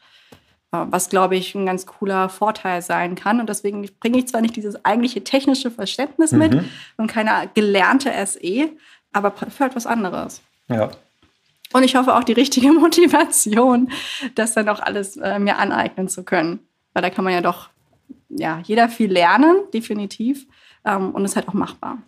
Äh, 0.74 0.86
was, 0.90 1.10
glaube 1.10 1.36
ich, 1.36 1.56
ein 1.56 1.66
ganz 1.66 1.86
cooler 1.86 2.30
Vorteil 2.30 2.82
sein 2.82 3.16
kann. 3.16 3.40
Und 3.40 3.48
deswegen 3.48 3.88
bringe 4.00 4.18
ich 4.18 4.28
zwar 4.28 4.42
nicht 4.42 4.56
dieses 4.56 4.84
eigentliche 4.84 5.24
technische 5.24 5.72
Verständnis 5.72 6.32
mhm. 6.32 6.40
mit 6.40 6.64
und 6.98 7.08
keine 7.08 7.50
gelernte 7.54 8.12
SE, 8.26 8.70
aber 9.14 9.32
für 9.32 9.66
etwas 9.66 9.86
anderes. 9.86 10.42
Ja. 10.68 10.92
Und 11.74 11.84
ich 11.84 11.96
hoffe 11.96 12.16
auch 12.16 12.24
die 12.24 12.34
richtige 12.34 12.72
Motivation, 12.72 13.92
das 14.36 14.54
dann 14.54 14.70
auch 14.70 14.80
alles 14.80 15.18
äh, 15.18 15.40
mir 15.40 15.58
aneignen 15.58 16.10
zu 16.10 16.24
können. 16.24 16.60
Weil 16.94 17.04
da 17.04 17.10
kann 17.10 17.24
man 17.24 17.34
ja 17.34 17.42
doch, 17.42 17.70
ja, 18.30 18.62
jeder 18.64 18.90
viel 18.90 19.12
lernen, 19.12 19.58
definitiv. 19.74 20.48
Ähm, 20.86 21.12
und 21.12 21.24
ist 21.24 21.36
halt 21.36 21.48
auch 21.48 21.54
machbar. 21.54 22.00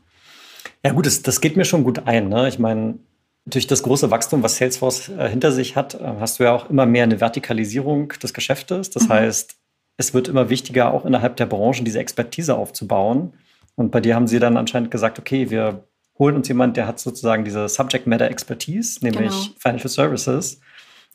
Ja, 0.84 0.92
gut, 0.92 1.06
das, 1.06 1.22
das 1.22 1.42
geht 1.42 1.56
mir 1.56 1.66
schon 1.66 1.84
gut 1.84 2.06
ein. 2.06 2.30
Ne? 2.30 2.48
Ich 2.48 2.60
meine, 2.60 3.00
durch 3.46 3.68
das 3.68 3.84
große 3.84 4.10
Wachstum, 4.12 4.42
was 4.44 4.58
Salesforce 4.58 5.10
äh, 5.10 5.30
hinter 5.30 5.52
sich 5.52 5.76
hat, 5.76 5.96
äh, 5.96 6.14
hast 6.20 6.40
du 6.40 6.44
ja 6.44 6.54
auch 6.54 6.70
immer 6.70 6.86
mehr 6.86 7.04
eine 7.04 7.22
Vertikalisierung 7.22 8.10
des 8.10 8.34
Geschäftes. 8.34 8.90
Das 8.90 9.08
mhm. 9.08 9.14
heißt, 9.14 9.56
es 9.98 10.14
wird 10.14 10.28
immer 10.28 10.50
wichtiger, 10.50 10.94
auch 10.94 11.06
innerhalb 11.06 11.38
der 11.38 11.46
Branchen 11.46 11.86
diese 11.86 12.00
Expertise 12.00 12.56
aufzubauen. 12.56 13.34
Und 13.76 13.92
bei 13.92 14.02
dir 14.02 14.16
haben 14.16 14.28
sie 14.28 14.40
dann 14.40 14.58
anscheinend 14.58 14.90
gesagt, 14.90 15.20
okay, 15.20 15.50
wir 15.50 15.84
holen 16.18 16.36
uns 16.36 16.48
jemand, 16.48 16.78
der 16.78 16.88
hat 16.88 17.00
sozusagen 17.00 17.44
diese 17.44 17.68
Subject 17.70 18.08
Matter 18.08 18.30
Expertise, 18.30 19.00
nämlich 19.02 19.30
genau. 19.30 19.56
Financial 19.60 19.90
Services, 19.90 20.60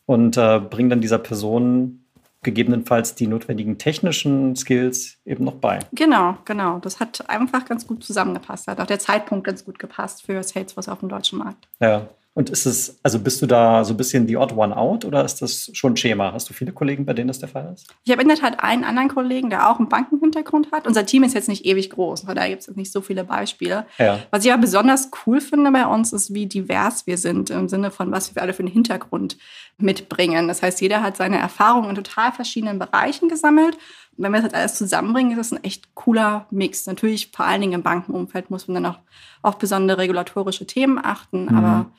und 0.06 0.36
äh, 0.36 0.60
bringen 0.60 0.90
dann 0.90 1.00
dieser 1.00 1.18
Person 1.18 2.04
gegebenenfalls 2.42 3.14
die 3.14 3.26
notwendigen 3.26 3.76
technischen 3.76 4.56
Skills 4.56 5.18
eben 5.24 5.44
noch 5.44 5.56
bei. 5.56 5.78
Genau, 5.92 6.38
genau. 6.44 6.78
Das 6.78 7.00
hat 7.00 7.28
einfach 7.28 7.66
ganz 7.66 7.86
gut 7.86 8.02
zusammengepasst. 8.02 8.66
Hat 8.66 8.80
auch 8.80 8.86
der 8.86 8.98
Zeitpunkt 8.98 9.44
ganz 9.44 9.64
gut 9.64 9.78
gepasst 9.78 10.24
für 10.24 10.42
Salesforce 10.42 10.88
auf 10.88 11.00
dem 11.00 11.10
deutschen 11.10 11.38
Markt. 11.38 11.68
Ja. 11.80 12.08
Und 12.40 12.48
ist 12.48 12.64
es, 12.64 12.98
also 13.02 13.18
bist 13.18 13.42
du 13.42 13.46
da 13.46 13.84
so 13.84 13.92
ein 13.92 13.98
bisschen 13.98 14.26
die 14.26 14.38
Odd 14.38 14.54
One 14.54 14.74
Out 14.74 15.04
oder 15.04 15.22
ist 15.26 15.42
das 15.42 15.70
schon 15.74 15.98
Schema? 15.98 16.32
Hast 16.32 16.48
du 16.48 16.54
viele 16.54 16.72
Kollegen, 16.72 17.04
bei 17.04 17.12
denen 17.12 17.28
das 17.28 17.38
der 17.38 17.50
Fall 17.50 17.70
ist? 17.74 17.94
Ich 18.02 18.10
habe 18.10 18.22
in 18.22 18.28
der 18.28 18.38
Tat 18.38 18.64
einen 18.64 18.82
anderen 18.82 19.10
Kollegen, 19.10 19.50
der 19.50 19.68
auch 19.68 19.78
einen 19.78 19.90
Bankenhintergrund 19.90 20.72
hat. 20.72 20.86
Unser 20.86 21.04
Team 21.04 21.22
ist 21.22 21.34
jetzt 21.34 21.50
nicht 21.50 21.66
ewig 21.66 21.90
groß, 21.90 22.22
von 22.22 22.34
daher 22.34 22.48
gibt 22.48 22.66
es 22.66 22.74
nicht 22.74 22.92
so 22.92 23.02
viele 23.02 23.24
Beispiele. 23.24 23.84
Ja. 23.98 24.20
Was 24.30 24.42
ich 24.42 24.50
aber 24.50 24.62
besonders 24.62 25.10
cool 25.26 25.42
finde 25.42 25.70
bei 25.70 25.86
uns, 25.86 26.14
ist, 26.14 26.32
wie 26.32 26.46
divers 26.46 27.06
wir 27.06 27.18
sind 27.18 27.50
im 27.50 27.68
Sinne 27.68 27.90
von, 27.90 28.10
was 28.10 28.34
wir 28.34 28.40
alle 28.40 28.54
für 28.54 28.60
einen 28.60 28.72
Hintergrund 28.72 29.36
mitbringen. 29.76 30.48
Das 30.48 30.62
heißt, 30.62 30.80
jeder 30.80 31.02
hat 31.02 31.18
seine 31.18 31.38
Erfahrungen 31.38 31.90
in 31.90 31.96
total 31.96 32.32
verschiedenen 32.32 32.78
Bereichen 32.78 33.28
gesammelt 33.28 33.76
wenn 34.20 34.32
wir 34.32 34.42
das 34.42 34.52
alles 34.52 34.74
zusammenbringen, 34.74 35.32
ist 35.32 35.38
das 35.38 35.58
ein 35.58 35.64
echt 35.64 35.94
cooler 35.94 36.46
Mix. 36.50 36.86
Natürlich, 36.86 37.30
vor 37.34 37.46
allen 37.46 37.62
Dingen 37.62 37.72
im 37.72 37.82
Bankenumfeld 37.82 38.50
muss 38.50 38.68
man 38.68 38.82
dann 38.82 38.92
auch 38.92 38.98
auf 39.42 39.58
besondere 39.58 39.98
regulatorische 39.98 40.66
Themen 40.66 40.98
achten, 41.02 41.46
mhm. 41.46 41.56
aber 41.56 41.90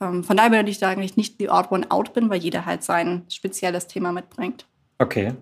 ähm, 0.00 0.24
von 0.24 0.36
daher 0.36 0.52
würde 0.52 0.70
ich 0.70 0.78
sagen, 0.78 1.02
ich 1.02 1.16
nicht 1.16 1.40
die 1.40 1.48
Odd 1.48 1.70
One 1.70 1.90
Out 1.90 2.12
bin, 2.14 2.30
weil 2.30 2.40
jeder 2.40 2.66
halt 2.66 2.82
sein 2.82 3.24
spezielles 3.28 3.86
Thema 3.86 4.12
mitbringt. 4.12 4.66
Okay. 4.98 5.34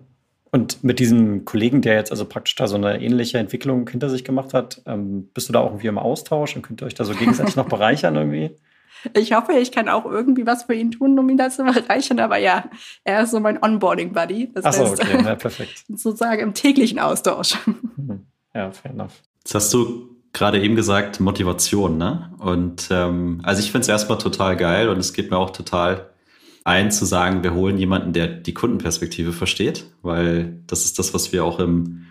Und 0.51 0.83
mit 0.83 0.99
diesem 0.99 1.45
Kollegen, 1.45 1.81
der 1.81 1.95
jetzt 1.95 2.11
also 2.11 2.25
praktisch 2.25 2.55
da 2.55 2.67
so 2.67 2.75
eine 2.77 3.01
ähnliche 3.01 3.37
Entwicklung 3.37 3.87
hinter 3.89 4.09
sich 4.09 4.23
gemacht 4.23 4.53
hat, 4.53 4.81
ähm, 4.85 5.29
bist 5.33 5.49
du 5.49 5.53
da 5.53 5.59
auch 5.59 5.67
irgendwie 5.67 5.87
im 5.87 5.97
Austausch 5.97 6.55
und 6.55 6.61
könnt 6.61 6.81
ihr 6.81 6.85
euch 6.85 6.95
da 6.95 7.03
so 7.03 7.13
gegenseitig 7.13 7.55
noch 7.55 7.67
bereichern 7.67 8.15
irgendwie? 8.15 8.51
Ich 9.13 9.31
hoffe, 9.33 9.53
ich 9.53 9.71
kann 9.71 9.89
auch 9.89 10.05
irgendwie 10.05 10.47
was 10.47 10.63
für 10.63 10.73
ihn 10.73 10.89
tun, 10.89 11.17
um 11.19 11.29
ihn 11.29 11.37
da 11.37 11.51
zu 11.51 11.61
erreichen. 11.61 12.19
Aber 12.19 12.37
ja, 12.37 12.65
er 13.03 13.21
ist 13.21 13.31
so 13.31 13.39
mein 13.39 13.61
Onboarding-Buddy. 13.61 14.53
Das 14.53 14.65
Ach 14.65 14.73
so, 14.73 14.85
heißt, 14.85 15.03
okay, 15.03 15.23
ja, 15.23 15.35
perfekt. 15.35 15.83
sozusagen 15.87 16.41
im 16.41 16.55
täglichen 16.55 16.97
Austausch. 16.97 17.57
Mhm. 17.95 18.25
Ja, 18.55 18.71
fair 18.71 18.91
enough. 18.91 19.21
Jetzt 19.43 19.53
hast 19.53 19.73
du 19.73 20.16
gerade 20.37 20.61
eben 20.61 20.75
gesagt, 20.75 21.19
Motivation, 21.19 21.97
ne? 21.97 22.31
Und 22.39 22.87
ähm, 22.91 23.41
also 23.43 23.61
ich 23.61 23.71
finde 23.71 23.81
es 23.81 23.89
erstmal 23.89 24.17
total 24.17 24.55
geil 24.55 24.89
und 24.89 24.97
es 24.97 25.13
geht 25.13 25.31
mir 25.31 25.37
auch 25.37 25.49
total 25.49 26.09
ein 26.63 26.91
zu 26.91 27.05
sagen, 27.05 27.43
wir 27.43 27.53
holen 27.53 27.77
jemanden, 27.77 28.13
der 28.13 28.27
die 28.27 28.53
Kundenperspektive 28.53 29.31
versteht, 29.33 29.85
weil 30.01 30.59
das 30.67 30.85
ist 30.85 30.99
das, 30.99 31.13
was 31.13 31.31
wir 31.31 31.45
auch 31.45 31.59
im 31.59 32.07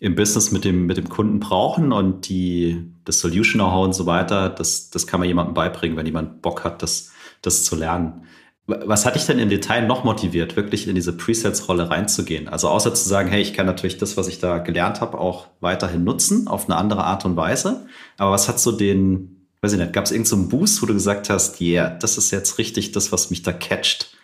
im 0.00 0.14
Business 0.14 0.52
mit 0.52 0.64
dem, 0.64 0.86
mit 0.86 0.96
dem 0.96 1.08
Kunden 1.08 1.40
brauchen 1.40 1.92
und 1.92 2.28
die, 2.28 2.92
das 3.04 3.20
Solution-Know-how 3.20 3.84
und 3.84 3.94
so 3.94 4.06
weiter, 4.06 4.48
das, 4.48 4.90
das 4.90 5.06
kann 5.06 5.20
man 5.20 5.28
jemandem 5.28 5.54
beibringen, 5.54 5.96
wenn 5.96 6.06
jemand 6.06 6.40
Bock 6.40 6.64
hat, 6.64 6.82
das, 6.82 7.12
das 7.42 7.64
zu 7.64 7.74
lernen. 7.74 8.22
Was 8.70 9.06
hat 9.06 9.14
dich 9.14 9.24
denn 9.24 9.38
im 9.38 9.48
Detail 9.48 9.86
noch 9.86 10.04
motiviert, 10.04 10.54
wirklich 10.54 10.86
in 10.86 10.94
diese 10.94 11.16
Presets-Rolle 11.16 11.88
reinzugehen? 11.88 12.48
Also 12.48 12.68
außer 12.68 12.92
zu 12.92 13.08
sagen, 13.08 13.30
hey, 13.30 13.40
ich 13.40 13.54
kann 13.54 13.64
natürlich 13.64 13.96
das, 13.96 14.18
was 14.18 14.28
ich 14.28 14.40
da 14.40 14.58
gelernt 14.58 15.00
habe, 15.00 15.16
auch 15.18 15.46
weiterhin 15.60 16.04
nutzen, 16.04 16.46
auf 16.48 16.66
eine 16.66 16.76
andere 16.76 17.04
Art 17.04 17.24
und 17.24 17.34
Weise. 17.34 17.86
Aber 18.18 18.32
was 18.32 18.46
hat 18.46 18.60
so 18.60 18.70
den, 18.70 19.46
weiß 19.62 19.72
ich 19.72 19.78
nicht, 19.78 19.94
gab 19.94 20.04
es 20.04 20.10
irgendeinen 20.10 20.42
so 20.42 20.48
Boost, 20.50 20.82
wo 20.82 20.86
du 20.86 20.92
gesagt 20.92 21.30
hast, 21.30 21.62
yeah, 21.62 21.88
das 21.88 22.18
ist 22.18 22.30
jetzt 22.30 22.58
richtig 22.58 22.92
das, 22.92 23.10
was 23.10 23.30
mich 23.30 23.42
da 23.42 23.54
catcht, 23.54 24.14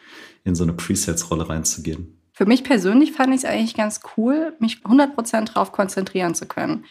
in 0.44 0.54
so 0.54 0.62
eine 0.62 0.74
Presets-Rolle 0.74 1.48
reinzugehen? 1.48 2.20
Für 2.32 2.44
mich 2.44 2.64
persönlich 2.64 3.12
fand 3.12 3.30
ich 3.30 3.36
es 3.36 3.44
eigentlich 3.46 3.74
ganz 3.74 4.00
cool, 4.18 4.52
mich 4.58 4.82
100% 4.84 5.54
darauf 5.54 5.72
konzentrieren 5.72 6.34
zu 6.34 6.44
können. 6.44 6.84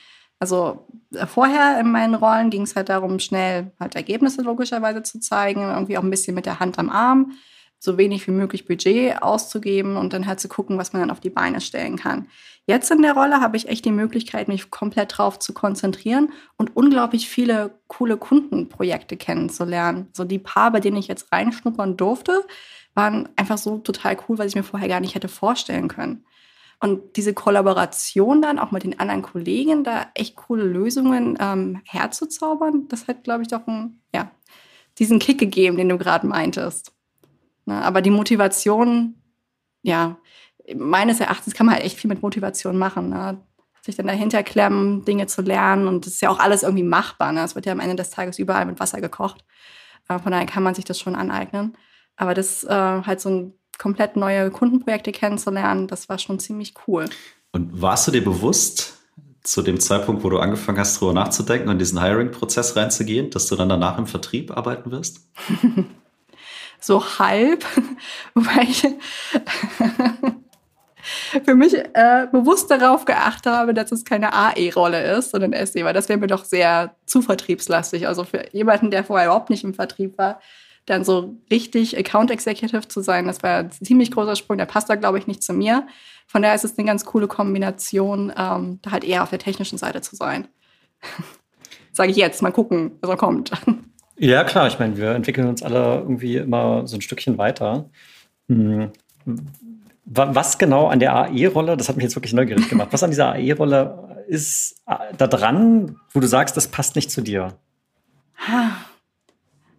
Also 0.43 0.85
äh, 1.13 1.25
vorher 1.25 1.79
in 1.79 1.89
meinen 1.89 2.15
Rollen 2.15 2.49
ging 2.49 2.63
es 2.63 2.75
halt 2.75 2.89
darum, 2.89 3.19
schnell 3.19 3.71
halt 3.79 3.95
Ergebnisse 3.95 4.41
logischerweise 4.41 5.01
zu 5.01 5.21
zeigen, 5.21 5.61
irgendwie 5.61 5.97
auch 5.97 6.03
ein 6.03 6.09
bisschen 6.09 6.35
mit 6.35 6.45
der 6.45 6.59
Hand 6.59 6.77
am 6.79 6.89
Arm, 6.89 7.31
so 7.79 7.97
wenig 7.97 8.27
wie 8.27 8.31
möglich 8.31 8.65
Budget 8.65 9.23
auszugeben 9.23 9.95
und 9.95 10.11
dann 10.11 10.27
halt 10.27 10.41
zu 10.41 10.49
gucken, 10.49 10.77
was 10.77 10.91
man 10.91 11.01
dann 11.01 11.11
auf 11.11 11.21
die 11.21 11.29
Beine 11.29 11.61
stellen 11.61 11.95
kann. 11.95 12.27
Jetzt 12.65 12.91
in 12.91 13.01
der 13.01 13.13
Rolle 13.13 13.39
habe 13.39 13.55
ich 13.55 13.69
echt 13.69 13.85
die 13.85 13.93
Möglichkeit, 13.93 14.49
mich 14.49 14.69
komplett 14.69 15.17
drauf 15.17 15.39
zu 15.39 15.53
konzentrieren 15.53 16.33
und 16.57 16.75
unglaublich 16.75 17.29
viele 17.29 17.79
coole 17.87 18.17
Kundenprojekte 18.17 19.15
kennenzulernen. 19.15 20.09
So 20.11 20.25
die 20.25 20.39
paar, 20.39 20.71
bei 20.71 20.81
denen 20.81 20.97
ich 20.97 21.07
jetzt 21.07 21.31
reinschnuppern 21.31 21.95
durfte, 21.95 22.43
waren 22.95 23.29
einfach 23.37 23.57
so 23.57 23.77
total 23.77 24.17
cool, 24.27 24.39
was 24.39 24.47
ich 24.47 24.55
mir 24.55 24.63
vorher 24.63 24.89
gar 24.89 24.99
nicht 24.99 25.15
hätte 25.15 25.29
vorstellen 25.29 25.87
können. 25.87 26.25
Und 26.83 27.15
diese 27.15 27.33
Kollaboration 27.33 28.41
dann 28.41 28.59
auch 28.59 28.71
mit 28.71 28.83
den 28.83 28.99
anderen 28.99 29.21
Kollegen, 29.21 29.85
da 29.85 30.07
echt 30.15 30.35
coole 30.35 30.65
Lösungen 30.65 31.37
ähm, 31.39 31.79
herzuzaubern, 31.85 32.89
das 32.89 33.07
hat, 33.07 33.23
glaube 33.23 33.41
ich, 33.41 33.47
doch 33.47 33.65
einen, 33.67 34.01
ja, 34.13 34.29
diesen 34.99 35.17
Kick 35.17 35.39
gegeben, 35.39 35.77
den 35.77 35.87
du 35.87 35.97
gerade 35.97 36.27
meintest. 36.27 36.91
Ne, 37.65 37.81
aber 37.81 38.01
die 38.01 38.09
Motivation, 38.09 39.15
ja, 39.81 40.17
meines 40.75 41.21
Erachtens 41.21 41.53
kann 41.53 41.67
man 41.67 41.75
halt 41.75 41.85
echt 41.85 41.97
viel 41.97 42.09
mit 42.09 42.21
Motivation 42.21 42.77
machen. 42.77 43.11
Ne? 43.11 43.41
Sich 43.81 43.95
dann 43.95 44.07
dahinter 44.07 44.43
klemmen, 44.43 45.05
Dinge 45.05 45.27
zu 45.27 45.41
lernen 45.41 45.87
und 45.87 46.05
das 46.05 46.15
ist 46.15 46.21
ja 46.21 46.31
auch 46.31 46.39
alles 46.39 46.63
irgendwie 46.63 46.83
machbar. 46.83 47.31
Ne? 47.31 47.45
Es 47.45 47.55
wird 47.55 47.65
ja 47.65 47.71
am 47.71 47.79
Ende 47.79 47.95
des 47.95 48.09
Tages 48.09 48.39
überall 48.39 48.65
mit 48.65 48.81
Wasser 48.81 48.99
gekocht. 48.99 49.45
Äh, 50.09 50.19
von 50.19 50.33
daher 50.33 50.47
kann 50.47 50.63
man 50.63 50.75
sich 50.75 50.83
das 50.83 50.99
schon 50.99 51.15
aneignen. 51.15 51.77
Aber 52.17 52.33
das 52.33 52.65
äh, 52.65 52.69
halt 52.69 53.21
so 53.21 53.29
ein 53.29 53.53
komplett 53.77 54.15
neue 54.15 54.51
Kundenprojekte 54.51 55.11
kennenzulernen, 55.11 55.87
das 55.87 56.09
war 56.09 56.19
schon 56.19 56.39
ziemlich 56.39 56.73
cool. 56.87 57.05
Und 57.51 57.81
warst 57.81 58.07
du 58.07 58.11
dir 58.11 58.23
bewusst, 58.23 58.93
zu 59.43 59.61
dem 59.61 59.79
Zeitpunkt, 59.79 60.23
wo 60.23 60.29
du 60.29 60.39
angefangen 60.39 60.79
hast, 60.79 60.97
darüber 60.97 61.13
nachzudenken 61.13 61.69
und 61.69 61.77
diesen 61.77 62.01
Hiring-Prozess 62.01 62.75
reinzugehen, 62.75 63.29
dass 63.29 63.47
du 63.47 63.55
dann 63.55 63.69
danach 63.69 63.97
im 63.97 64.07
Vertrieb 64.07 64.55
arbeiten 64.55 64.91
wirst? 64.91 65.27
so 66.79 67.03
halb, 67.19 67.65
wobei 68.33 68.63
ich 68.63 68.83
für 71.45 71.55
mich 71.55 71.75
äh, 71.75 72.27
bewusst 72.31 72.71
darauf 72.71 73.05
geachtet 73.05 73.51
habe, 73.51 73.73
dass 73.73 73.91
es 73.91 74.05
keine 74.05 74.33
AE-Rolle 74.33 75.17
ist, 75.17 75.31
sondern 75.31 75.53
SE, 75.65 75.83
weil 75.83 75.93
das 75.93 76.07
wäre 76.07 76.19
mir 76.19 76.27
doch 76.27 76.45
sehr 76.45 76.95
zu 77.05 77.21
vertriebslastig. 77.21 78.07
Also 78.07 78.23
für 78.23 78.45
jemanden, 78.53 78.91
der 78.91 79.03
vorher 79.03 79.27
überhaupt 79.27 79.49
nicht 79.49 79.65
im 79.65 79.73
Vertrieb 79.73 80.17
war, 80.17 80.39
dann 80.85 81.03
so 81.03 81.35
richtig 81.49 81.97
Account 81.97 82.31
Executive 82.31 82.87
zu 82.87 83.01
sein, 83.01 83.27
das 83.27 83.41
war 83.43 83.59
ein 83.59 83.71
ziemlich 83.71 84.11
großer 84.11 84.35
Sprung. 84.35 84.57
Der 84.57 84.65
passt 84.65 84.89
da, 84.89 84.95
glaube 84.95 85.17
ich, 85.17 85.27
nicht 85.27 85.43
zu 85.43 85.53
mir. 85.53 85.87
Von 86.27 86.41
daher 86.41 86.55
ist 86.55 86.65
es 86.65 86.77
eine 86.77 86.87
ganz 86.87 87.05
coole 87.05 87.27
Kombination, 87.27 88.33
ähm, 88.37 88.79
da 88.81 88.91
halt 88.91 89.03
eher 89.03 89.23
auf 89.23 89.29
der 89.29 89.39
technischen 89.39 89.77
Seite 89.77 90.01
zu 90.01 90.15
sein. 90.15 90.47
Sage 91.91 92.11
ich 92.11 92.17
jetzt, 92.17 92.41
mal 92.41 92.51
gucken, 92.51 92.93
was 93.01 93.09
er 93.09 93.17
kommt. 93.17 93.51
Ja, 94.15 94.43
klar, 94.43 94.67
ich 94.67 94.77
meine, 94.77 94.95
wir 94.95 95.15
entwickeln 95.15 95.47
uns 95.47 95.63
alle 95.63 95.99
irgendwie 95.99 96.37
immer 96.37 96.87
so 96.87 96.95
ein 96.95 97.01
Stückchen 97.01 97.39
weiter. 97.39 97.89
Hm. 98.47 98.91
Was 100.05 100.59
genau 100.59 100.87
an 100.87 100.99
der 100.99 101.15
AE-Rolle, 101.15 101.75
das 101.77 101.89
hat 101.89 101.95
mich 101.95 102.03
jetzt 102.03 102.15
wirklich 102.15 102.33
neugierig 102.33 102.69
gemacht, 102.69 102.89
was 102.91 103.01
an 103.01 103.09
dieser 103.09 103.31
AE-Rolle 103.33 104.25
ist 104.27 104.81
äh, 104.85 104.95
da 105.17 105.27
dran, 105.27 105.95
wo 106.11 106.19
du 106.19 106.27
sagst, 106.27 106.55
das 106.55 106.67
passt 106.67 106.95
nicht 106.95 107.09
zu 107.09 107.21
dir? 107.21 107.57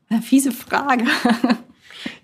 Eine 0.08 0.22
fiese 0.22 0.52
Frage. 0.52 1.04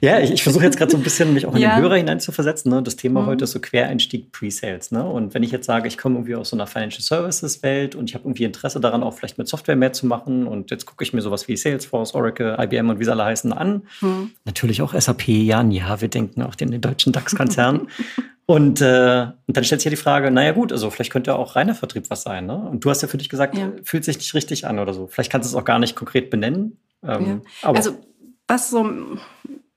Ja, 0.00 0.18
ich, 0.20 0.30
ich 0.30 0.42
versuche 0.42 0.64
jetzt 0.64 0.76
gerade 0.76 0.90
so 0.90 0.96
ein 0.96 1.02
bisschen 1.02 1.34
mich 1.34 1.46
auch 1.46 1.54
in 1.54 1.60
ja. 1.60 1.76
den 1.76 1.82
Hörer 1.82 1.96
hineinzuversetzen. 1.96 2.70
Ne? 2.70 2.82
Das 2.82 2.96
Thema 2.96 3.22
mhm. 3.22 3.26
heute 3.26 3.44
ist 3.44 3.52
so 3.52 3.60
Quereinstieg 3.60 4.32
Pre-Sales. 4.32 4.90
Ne? 4.92 5.04
Und 5.04 5.34
wenn 5.34 5.42
ich 5.42 5.50
jetzt 5.50 5.66
sage, 5.66 5.88
ich 5.88 5.98
komme 5.98 6.16
irgendwie 6.16 6.34
aus 6.34 6.50
so 6.50 6.56
einer 6.56 6.66
Financial 6.66 7.02
Services 7.02 7.62
Welt 7.62 7.94
und 7.94 8.08
ich 8.08 8.14
habe 8.14 8.24
irgendwie 8.24 8.44
Interesse 8.44 8.80
daran, 8.80 9.02
auch 9.02 9.14
vielleicht 9.14 9.38
mit 9.38 9.48
Software 9.48 9.76
mehr 9.76 9.92
zu 9.92 10.06
machen 10.06 10.46
und 10.46 10.70
jetzt 10.70 10.86
gucke 10.86 11.04
ich 11.04 11.12
mir 11.12 11.20
sowas 11.22 11.48
wie 11.48 11.56
Salesforce, 11.56 12.14
Oracle, 12.14 12.56
IBM 12.58 12.88
und 12.90 12.98
wie 12.98 13.04
sie 13.04 13.10
alle 13.10 13.24
heißen 13.24 13.52
an. 13.52 13.82
Mhm. 14.00 14.30
Natürlich 14.44 14.82
auch 14.82 14.98
SAP, 14.98 15.28
ja, 15.28 15.62
ja, 15.62 16.00
wir 16.00 16.08
denken 16.08 16.42
auch 16.42 16.54
den, 16.54 16.70
den 16.70 16.80
deutschen 16.80 17.12
DAX-Konzern. 17.12 17.88
und, 18.46 18.80
äh, 18.80 19.26
und 19.46 19.56
dann 19.56 19.64
stellt 19.64 19.80
sich 19.80 19.86
ja 19.86 19.90
die 19.90 19.96
Frage, 19.96 20.30
naja 20.30 20.52
gut, 20.52 20.72
also 20.72 20.90
vielleicht 20.90 21.12
könnte 21.12 21.34
auch 21.34 21.56
reiner 21.56 21.74
Vertrieb 21.74 22.08
was 22.08 22.22
sein. 22.22 22.46
Ne? 22.46 22.56
Und 22.56 22.84
du 22.84 22.90
hast 22.90 23.02
ja 23.02 23.08
für 23.08 23.18
dich 23.18 23.28
gesagt, 23.28 23.56
ja. 23.56 23.72
fühlt 23.84 24.04
sich 24.04 24.16
nicht 24.16 24.34
richtig 24.34 24.66
an 24.66 24.78
oder 24.78 24.94
so. 24.94 25.06
Vielleicht 25.06 25.30
kannst 25.30 25.50
du 25.50 25.54
es 25.54 25.60
auch 25.60 25.64
gar 25.64 25.78
nicht 25.78 25.94
konkret 25.94 26.30
benennen. 26.30 26.78
Ähm, 27.02 27.42
ja. 27.62 27.72
Also 27.72 27.98
was 28.46 28.70
so, 28.70 28.90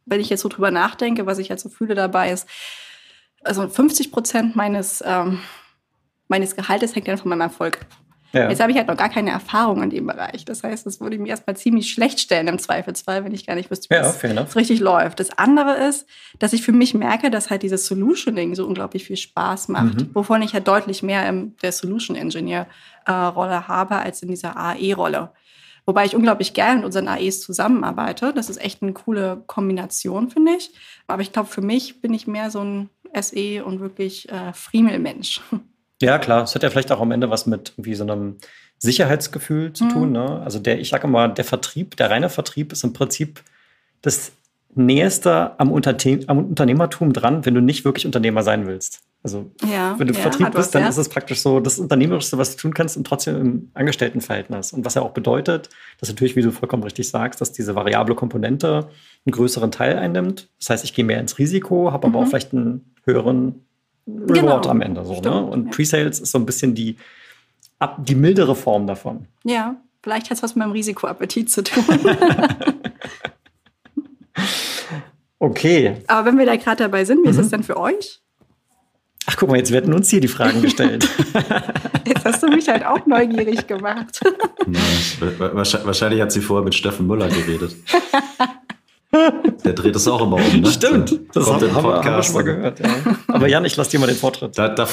wenn 0.06 0.20
ich 0.20 0.30
jetzt 0.30 0.42
so 0.42 0.50
drüber 0.50 0.72
nachdenke, 0.72 1.26
was 1.26 1.38
ich 1.38 1.50
halt 1.50 1.60
so 1.60 1.70
fühle 1.70 1.96
dabei 1.96 2.32
ist, 2.32 2.48
also 3.44 3.68
50 3.68 4.12
Prozent 4.12 4.56
meines, 4.56 5.04
ähm, 5.06 5.40
meines 6.28 6.56
Gehaltes 6.56 6.96
hängt 6.96 7.08
dann 7.08 7.18
von 7.18 7.30
meinem 7.30 7.42
Erfolg 7.42 7.82
ab. 7.82 7.88
Ja. 8.34 8.50
Jetzt 8.50 8.62
habe 8.62 8.72
ich 8.72 8.78
halt 8.78 8.88
noch 8.88 8.98
gar 8.98 9.10
keine 9.10 9.30
Erfahrung 9.30 9.84
in 9.84 9.92
dem 9.92 10.08
Bereich. 10.08 10.44
Das 10.44 10.64
heißt, 10.64 10.88
das 10.88 11.00
würde 11.00 11.16
ich 11.16 11.22
mir 11.22 11.30
erstmal 11.30 11.56
ziemlich 11.56 11.92
schlecht 11.92 12.20
stellen 12.20 12.48
im 12.48 12.58
Zweifelsfall, 12.58 13.24
wenn 13.24 13.34
ich 13.34 13.46
gar 13.46 13.54
nicht 13.54 13.70
wüsste, 13.70 13.92
wie 13.92 13.94
ja, 13.94 14.10
es 14.10 14.56
richtig 14.56 14.80
läuft. 14.80 15.20
Das 15.20 15.38
andere 15.38 15.76
ist, 15.88 16.08
dass 16.40 16.52
ich 16.52 16.64
für 16.64 16.72
mich 16.72 16.96
merke, 16.96 17.30
dass 17.30 17.52
halt 17.52 17.62
dieses 17.62 17.86
Solutioning 17.86 18.56
so 18.56 18.66
unglaublich 18.66 19.06
viel 19.06 19.18
Spaß 19.18 19.68
macht, 19.68 20.02
mhm. 20.02 20.10
wovon 20.16 20.42
ich 20.42 20.56
halt 20.56 20.68
deutlich 20.68 21.04
mehr 21.04 21.30
in 21.30 21.56
der 21.62 21.72
Solution 21.72 22.18
Engineer 22.18 22.66
äh, 23.06 23.12
Rolle 23.12 23.68
habe 23.68 23.98
als 23.98 24.24
in 24.24 24.30
dieser 24.30 24.58
AE-Rolle. 24.58 25.30
Wobei 25.86 26.06
ich 26.06 26.16
unglaublich 26.16 26.54
gerne 26.54 26.78
mit 26.78 26.86
unseren 26.86 27.08
AEs 27.08 27.42
zusammenarbeite. 27.42 28.34
Das 28.34 28.50
ist 28.50 28.62
echt 28.62 28.82
eine 28.82 28.94
coole 28.94 29.44
Kombination, 29.48 30.30
finde 30.30 30.54
ich. 30.58 30.72
Aber 31.08 31.22
ich 31.22 31.34
glaube, 31.34 31.50
für 31.50 31.62
mich 31.62 32.02
bin 32.02 32.14
ich 32.14 32.26
mehr 32.28 32.50
so 32.50 32.62
ein 32.62 32.90
SE 33.20 33.64
und 33.66 33.80
wirklich 33.80 34.30
äh, 34.30 34.54
Friemel-Mensch. 34.54 35.42
Ja, 36.02 36.20
klar. 36.20 36.44
Es 36.44 36.56
hat 36.56 36.64
ja 36.64 36.70
vielleicht 36.70 36.92
auch 36.92 37.00
am 37.00 37.12
Ende 37.12 37.30
was 37.30 37.46
mit 37.46 37.74
wie 37.78 37.96
so 37.96 38.04
einem 38.04 38.38
Sicherheitsgefühl 38.78 39.72
zu 39.72 39.86
mhm. 39.86 39.90
tun. 39.90 40.12
Ne? 40.12 40.42
Also 40.44 40.60
der, 40.60 40.80
ich 40.80 40.90
sage 40.90 41.08
mal, 41.08 41.30
der 41.30 41.46
Vertrieb, 41.46 41.96
der 41.96 42.10
reine 42.10 42.30
Vertrieb 42.30 42.74
ist 42.74 42.84
im 42.84 42.92
Prinzip 42.92 43.42
das 44.02 44.34
Nächste 44.76 45.58
am, 45.60 45.72
Unterne 45.72 46.20
am 46.28 46.40
Unternehmertum 46.40 47.14
dran, 47.14 47.46
wenn 47.46 47.54
du 47.54 47.62
nicht 47.62 47.86
wirklich 47.86 48.06
Unternehmer 48.06 48.44
sein 48.44 48.68
willst. 48.68 49.02
Also 49.24 49.50
ja, 49.64 49.98
wenn 49.98 50.08
du 50.08 50.14
ja, 50.14 50.20
Vertrieb 50.20 50.52
bist, 50.52 50.76
dann 50.76 50.82
ja. 50.84 50.90
ist 50.90 50.98
es 50.98 51.08
praktisch 51.08 51.40
so 51.40 51.62
das 51.62 51.80
Unternehmerischste, 51.80 52.38
was 52.38 52.56
du 52.56 52.62
tun 52.62 52.74
kannst 52.74 52.98
und 52.98 53.08
trotzdem 53.08 53.38
im 53.38 53.72
Angestelltenverhältnis. 53.74 54.74
Und 54.74 54.84
was 54.84 54.96
ja 54.96 55.02
auch 55.02 55.12
bedeutet, 55.12 55.70
dass 56.02 56.10
natürlich, 56.10 56.36
wie 56.36 56.42
du 56.42 56.52
vollkommen 56.52 56.84
richtig 56.84 57.08
sagst, 57.08 57.40
dass 57.40 57.54
diese 57.54 57.74
variable 57.74 58.16
Komponente 58.16 58.90
einen 59.26 59.32
größeren 59.32 59.72
Teil 59.72 59.98
einnimmt. 59.98 60.50
Das 60.60 60.72
heißt, 60.72 60.84
ich 60.84 60.94
gehe 60.94 61.06
mehr 61.06 61.22
ins 61.22 61.40
Risiko, 61.40 61.94
habe 61.94 62.06
mhm. 62.06 62.16
aber 62.16 62.24
auch 62.24 62.28
vielleicht 62.28 62.52
einen 62.52 62.94
höheren 63.06 63.66
Reward 64.06 64.64
genau. 64.64 64.70
am 64.70 64.82
Ende. 64.82 65.06
So, 65.06 65.22
ne? 65.22 65.42
Und 65.42 65.72
Pre-Sales 65.72 66.20
ist 66.20 66.32
so 66.32 66.38
ein 66.38 66.46
bisschen 66.46 66.76
die, 66.76 66.98
die 68.00 68.16
mildere 68.16 68.58
Form 68.58 68.88
davon. 68.88 69.28
Ja, 69.46 69.78
vielleicht 70.02 70.32
hat 70.32 70.38
es 70.38 70.44
was 70.44 70.56
mit 70.56 70.66
dem 70.66 70.72
Risikoappetit 70.72 71.50
zu 71.50 71.64
tun. 71.64 71.86
okay. 75.40 75.96
Aber 76.08 76.26
wenn 76.28 76.38
wir 76.38 76.46
da 76.46 76.58
gerade 76.58 76.84
dabei 76.84 77.06
sind, 77.06 77.20
wie 77.20 77.22
mhm. 77.22 77.30
ist 77.30 77.40
das 77.40 77.50
denn 77.50 77.64
für 77.64 77.78
euch? 77.78 78.23
Ach, 79.26 79.38
guck 79.38 79.50
mal, 79.50 79.58
jetzt 79.58 79.72
werden 79.72 79.94
uns 79.94 80.10
hier 80.10 80.20
die 80.20 80.28
Fragen 80.28 80.62
gestellt. 80.62 81.08
jetzt 82.06 82.26
hast 82.26 82.44
du 82.44 82.48
mich 82.48 82.68
halt 82.68 82.86
auch 82.86 83.06
neugierig 83.06 83.68
gemacht. 83.68 84.20
wahrscheinlich 85.40 86.22
hat 86.22 86.32
sie 86.32 86.42
vorher 86.42 86.64
mit 86.64 86.76
Steffen 86.76 87.08
Müller 87.08 87.30
geredet. 87.30 87.76
Der 89.64 89.74
dreht 89.74 89.96
es 89.96 90.08
auch 90.08 90.22
immer 90.22 90.38
um, 90.38 90.62
ne? 90.62 90.72
Stimmt, 90.72 91.20
das 91.34 91.46
Kommt 91.46 91.62
haben, 91.62 91.76
haben, 91.76 92.06
wir 92.06 92.24
schon 92.24 92.34
mal 92.34 92.44
gehört. 92.44 92.80
Ja. 92.80 92.90
Aber 93.28 93.48
Jan, 93.48 93.64
ich 93.64 93.76
lasse 93.76 93.92
dir 93.92 94.00
mal 94.00 94.08
den 94.08 94.16
Vortritt. 94.16 94.58
Da, 94.58 94.70
da, 94.70 94.88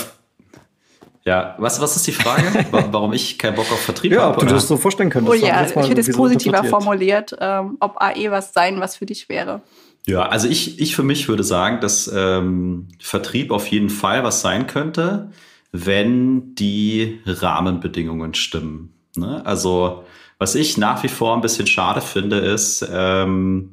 ja, 1.25 1.55
was, 1.59 1.81
was 1.81 1.97
ist 1.97 2.07
die 2.07 2.13
Frage? 2.13 2.43
Warum 2.71 3.13
ich 3.13 3.39
keinen 3.39 3.55
Bock 3.55 3.71
auf 3.71 3.81
Vertrieb 3.81 4.13
ja, 4.13 4.23
habe? 4.23 4.33
Ja, 4.33 4.43
ob 4.43 4.49
du 4.49 4.55
das 4.55 4.69
so 4.69 4.77
vorstellen 4.77 5.11
könntest. 5.11 5.43
Oh 5.43 5.47
ja, 5.47 5.65
ich 5.65 5.75
hätte 5.75 6.01
es 6.01 6.13
positiver 6.13 6.65
formuliert, 6.65 7.37
ähm, 7.41 7.77
ob 7.81 8.01
AE 8.01 8.31
was 8.31 8.53
sein, 8.53 8.81
was 8.81 8.97
für 8.97 9.07
dich 9.07 9.29
wäre. 9.29 9.61
Ja, 10.07 10.23
also 10.23 10.49
ich, 10.49 10.81
ich 10.81 10.97
für 10.97 11.03
mich 11.03 11.29
würde 11.29 11.45
sagen, 11.45 11.81
dass 11.81 12.11
ähm, 12.13 12.89
Vertrieb 12.99 13.51
auf 13.51 13.67
jeden 13.69 13.91
Fall 13.91 14.25
was 14.25 14.41
sein 14.41 14.67
könnte, 14.67 15.31
wenn 15.73 16.55
die 16.55 17.21
Rahmenbedingungen 17.27 18.35
stimmen. 18.35 18.95
Ne? 19.17 19.45
Also 19.45 20.05
was 20.39 20.55
ich 20.55 20.79
nach 20.79 21.03
wie 21.03 21.09
vor 21.09 21.35
ein 21.35 21.43
bisschen 21.43 21.67
schade 21.67 22.01
finde, 22.01 22.39
ist 22.39 22.87
ähm, 22.91 23.73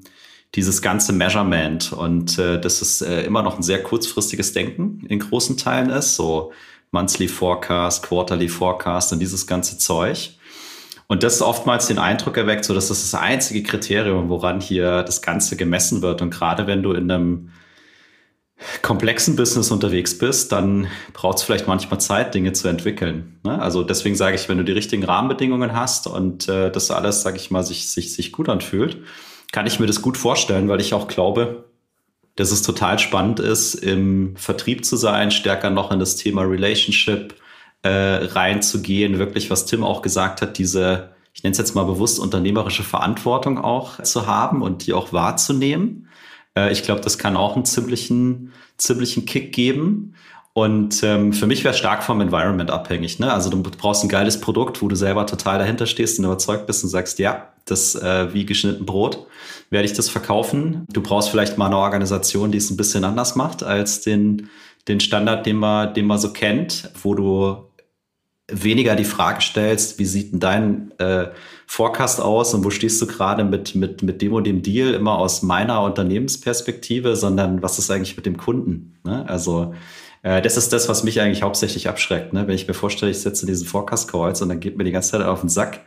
dieses 0.55 0.81
ganze 0.81 1.13
Measurement 1.13 1.93
und 1.93 2.37
äh, 2.37 2.59
dass 2.59 2.81
es 2.81 3.01
äh, 3.01 3.21
immer 3.21 3.41
noch 3.41 3.57
ein 3.57 3.63
sehr 3.63 3.81
kurzfristiges 3.81 4.53
Denken 4.53 5.05
in 5.07 5.19
großen 5.19 5.57
Teilen 5.57 5.89
ist. 5.89 6.15
So 6.15 6.51
Monthly 6.91 7.27
Forecast, 7.27 8.03
Quarterly 8.03 8.49
Forecast 8.49 9.13
und 9.13 9.19
dieses 9.19 9.47
ganze 9.47 9.77
Zeug. 9.77 10.36
Und 11.07 11.23
das 11.23 11.41
oftmals 11.41 11.87
den 11.87 11.99
Eindruck 11.99 12.35
erweckt, 12.35 12.65
so 12.65 12.73
dass 12.73 12.89
das 12.89 13.09
das 13.09 13.19
einzige 13.19 13.63
Kriterium, 13.63 14.27
woran 14.29 14.59
hier 14.59 15.03
das 15.03 15.21
Ganze 15.21 15.55
gemessen 15.55 16.01
wird. 16.01 16.21
Und 16.21 16.31
gerade 16.31 16.67
wenn 16.67 16.83
du 16.83 16.91
in 16.91 17.09
einem 17.09 17.49
komplexen 18.81 19.35
Business 19.35 19.71
unterwegs 19.71 20.17
bist, 20.17 20.51
dann 20.51 20.87
braucht 21.13 21.37
es 21.37 21.43
vielleicht 21.43 21.67
manchmal 21.67 22.01
Zeit, 22.01 22.33
Dinge 22.33 22.53
zu 22.53 22.67
entwickeln. 22.67 23.39
Ne? 23.43 23.61
Also 23.61 23.83
deswegen 23.83 24.15
sage 24.15 24.35
ich, 24.35 24.49
wenn 24.49 24.57
du 24.57 24.63
die 24.63 24.71
richtigen 24.71 25.03
Rahmenbedingungen 25.03 25.73
hast 25.73 26.07
und 26.07 26.49
äh, 26.49 26.71
das 26.71 26.91
alles, 26.91 27.21
sage 27.21 27.37
ich 27.37 27.51
mal, 27.51 27.63
sich, 27.63 27.89
sich, 27.89 28.13
sich 28.13 28.31
gut 28.31 28.49
anfühlt, 28.49 28.97
kann 29.51 29.67
ich 29.67 29.79
mir 29.79 29.85
das 29.85 30.01
gut 30.01 30.17
vorstellen, 30.17 30.67
weil 30.67 30.81
ich 30.81 30.93
auch 30.93 31.07
glaube, 31.07 31.65
dass 32.35 32.51
es 32.51 32.63
total 32.63 32.99
spannend 32.99 33.39
ist, 33.39 33.75
im 33.75 34.35
Vertrieb 34.35 34.85
zu 34.85 34.95
sein, 34.95 35.31
stärker 35.31 35.69
noch 35.69 35.91
in 35.91 35.99
das 35.99 36.15
Thema 36.15 36.41
Relationship 36.41 37.35
äh, 37.87 38.25
reinzugehen, 38.25 39.17
wirklich, 39.17 39.49
was 39.49 39.65
Tim 39.65 39.83
auch 39.83 40.01
gesagt 40.01 40.41
hat, 40.41 40.57
diese, 40.57 41.11
ich 41.33 41.43
nenne 41.43 41.53
es 41.53 41.57
jetzt 41.57 41.73
mal 41.73 41.85
bewusst, 41.85 42.19
unternehmerische 42.19 42.83
Verantwortung 42.83 43.57
auch 43.57 44.01
zu 44.03 44.27
haben 44.27 44.61
und 44.61 44.85
die 44.85 44.93
auch 44.93 45.13
wahrzunehmen. 45.13 46.09
Äh, 46.55 46.71
ich 46.73 46.83
glaube, 46.83 47.01
das 47.01 47.17
kann 47.17 47.37
auch 47.37 47.55
einen 47.55 47.65
ziemlichen, 47.65 48.51
ziemlichen 48.77 49.25
Kick 49.25 49.53
geben. 49.53 50.15
Und 50.51 51.03
ähm, 51.03 51.33
für 51.33 51.45
mich 51.45 51.63
wäre 51.63 51.75
stark 51.75 52.03
vom 52.03 52.19
Environment 52.19 52.71
abhängig. 52.71 53.19
Ne? 53.19 53.31
Also 53.31 53.51
du 53.51 53.61
brauchst 53.61 54.03
ein 54.03 54.09
geiles 54.09 54.41
Produkt, 54.41 54.81
wo 54.81 54.87
du 54.87 54.95
selber 54.95 55.27
total 55.27 55.59
dahinter 55.59 55.85
stehst 55.85 56.17
und 56.17 56.25
überzeugt 56.25 56.65
bist 56.65 56.83
und 56.83 56.89
sagst, 56.89 57.19
ja, 57.19 57.53
das 57.65 57.95
äh, 57.95 58.33
wie 58.33 58.45
geschnitten 58.45 58.85
Brot 58.85 59.27
werde 59.69 59.85
ich 59.85 59.93
das 59.93 60.09
verkaufen. 60.09 60.85
Du 60.91 61.01
brauchst 61.01 61.29
vielleicht 61.29 61.59
mal 61.59 61.67
eine 61.67 61.77
Organisation, 61.77 62.51
die 62.51 62.57
es 62.57 62.71
ein 62.71 62.77
bisschen 62.77 63.03
anders 63.03 63.35
macht 63.35 63.61
als 63.61 64.01
den, 64.01 64.49
den 64.87 64.99
Standard, 64.99 65.45
den 65.45 65.57
man, 65.57 65.93
den 65.93 66.07
man 66.07 66.17
so 66.17 66.33
kennt, 66.33 66.89
wo 67.03 67.13
du 67.13 67.66
weniger 68.49 68.95
die 68.95 69.03
Frage 69.03 69.41
stellst, 69.41 69.99
wie 69.99 70.05
sieht 70.05 70.31
denn 70.31 70.39
dein 70.39 70.91
äh, 70.99 71.27
Forecast 71.65 72.21
aus 72.21 72.53
und 72.53 72.63
wo 72.63 72.69
stehst 72.69 73.01
du 73.01 73.07
gerade 73.07 73.43
mit, 73.43 73.75
mit, 73.75 74.03
mit 74.03 74.21
dem 74.21 74.33
und 74.33 74.45
dem 74.45 74.61
Deal, 74.61 74.93
immer 74.93 75.17
aus 75.17 75.41
meiner 75.41 75.81
Unternehmensperspektive, 75.81 77.15
sondern 77.17 77.61
was 77.61 77.77
ist 77.77 77.91
eigentlich 77.91 78.15
mit 78.15 78.25
dem 78.25 78.37
Kunden? 78.37 78.97
Ne? 79.03 79.27
Also 79.27 79.73
äh, 80.23 80.41
das 80.41 80.55
ist 80.55 80.71
das, 80.71 80.87
was 80.87 81.03
mich 81.03 81.19
eigentlich 81.19 81.43
hauptsächlich 81.43 81.89
abschreckt. 81.89 82.31
Ne? 82.31 82.47
Wenn 82.47 82.55
ich 82.55 82.69
mir 82.69 82.73
vorstelle, 82.73 83.11
ich 83.11 83.19
setze 83.19 83.45
diesen 83.45 83.67
Forecast-Calls 83.67 84.41
und 84.41 84.49
dann 84.49 84.61
geht 84.61 84.77
mir 84.77 84.85
die 84.85 84.91
ganze 84.91 85.11
Zeit 85.11 85.23
auf 85.23 85.41
den 85.41 85.49
Sack 85.49 85.81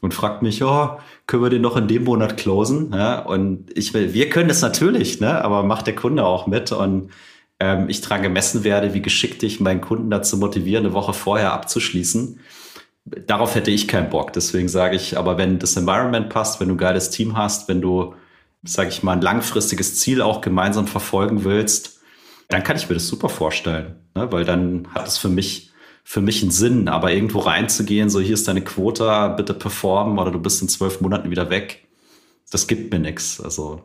und 0.00 0.14
fragt 0.14 0.40
mich, 0.40 0.64
oh, 0.64 0.96
können 1.26 1.42
wir 1.42 1.50
den 1.50 1.62
noch 1.62 1.76
in 1.76 1.86
dem 1.86 2.04
Monat 2.04 2.38
closen? 2.38 2.92
Ja? 2.94 3.18
Und 3.18 3.76
ich 3.76 3.92
will, 3.92 4.14
wir 4.14 4.30
können 4.30 4.48
das 4.48 4.62
natürlich, 4.62 5.20
ne? 5.20 5.44
aber 5.44 5.64
macht 5.64 5.86
der 5.86 5.94
Kunde 5.94 6.24
auch 6.24 6.46
mit 6.46 6.72
und 6.72 7.10
ähm, 7.60 7.88
ich 7.88 8.00
daran 8.00 8.22
gemessen 8.22 8.64
werde, 8.64 8.94
wie 8.94 9.02
geschickt 9.02 9.42
ich 9.42 9.60
meinen 9.60 9.80
Kunden 9.80 10.10
dazu 10.10 10.36
motiviere, 10.36 10.80
eine 10.80 10.92
Woche 10.92 11.12
vorher 11.12 11.52
abzuschließen. 11.52 12.40
Darauf 13.04 13.54
hätte 13.54 13.70
ich 13.70 13.88
keinen 13.88 14.10
Bock. 14.10 14.32
Deswegen 14.32 14.68
sage 14.68 14.96
ich, 14.96 15.16
aber 15.16 15.38
wenn 15.38 15.58
das 15.58 15.76
Environment 15.76 16.28
passt, 16.28 16.60
wenn 16.60 16.68
du 16.68 16.74
ein 16.74 16.78
geiles 16.78 17.10
Team 17.10 17.36
hast, 17.36 17.68
wenn 17.68 17.80
du, 17.80 18.14
sage 18.64 18.88
ich 18.88 19.02
mal, 19.02 19.12
ein 19.12 19.22
langfristiges 19.22 19.98
Ziel 20.00 20.22
auch 20.22 20.40
gemeinsam 20.40 20.86
verfolgen 20.86 21.44
willst, 21.44 22.00
dann 22.48 22.62
kann 22.62 22.76
ich 22.76 22.88
mir 22.88 22.94
das 22.94 23.08
super 23.08 23.28
vorstellen, 23.28 23.96
ne? 24.14 24.30
weil 24.30 24.44
dann 24.44 24.88
hat 24.94 25.08
es 25.08 25.18
für 25.18 25.28
mich 25.28 25.72
für 26.08 26.20
mich 26.20 26.40
einen 26.40 26.52
Sinn, 26.52 26.86
aber 26.86 27.10
irgendwo 27.10 27.40
reinzugehen, 27.40 28.10
so 28.10 28.20
hier 28.20 28.34
ist 28.34 28.46
deine 28.46 28.62
Quota, 28.62 29.26
bitte 29.26 29.52
performen 29.54 30.20
oder 30.20 30.30
du 30.30 30.38
bist 30.38 30.62
in 30.62 30.68
zwölf 30.68 31.00
Monaten 31.00 31.32
wieder 31.32 31.50
weg, 31.50 31.84
das 32.48 32.68
gibt 32.68 32.92
mir 32.92 33.00
nichts. 33.00 33.40
Also 33.40 33.82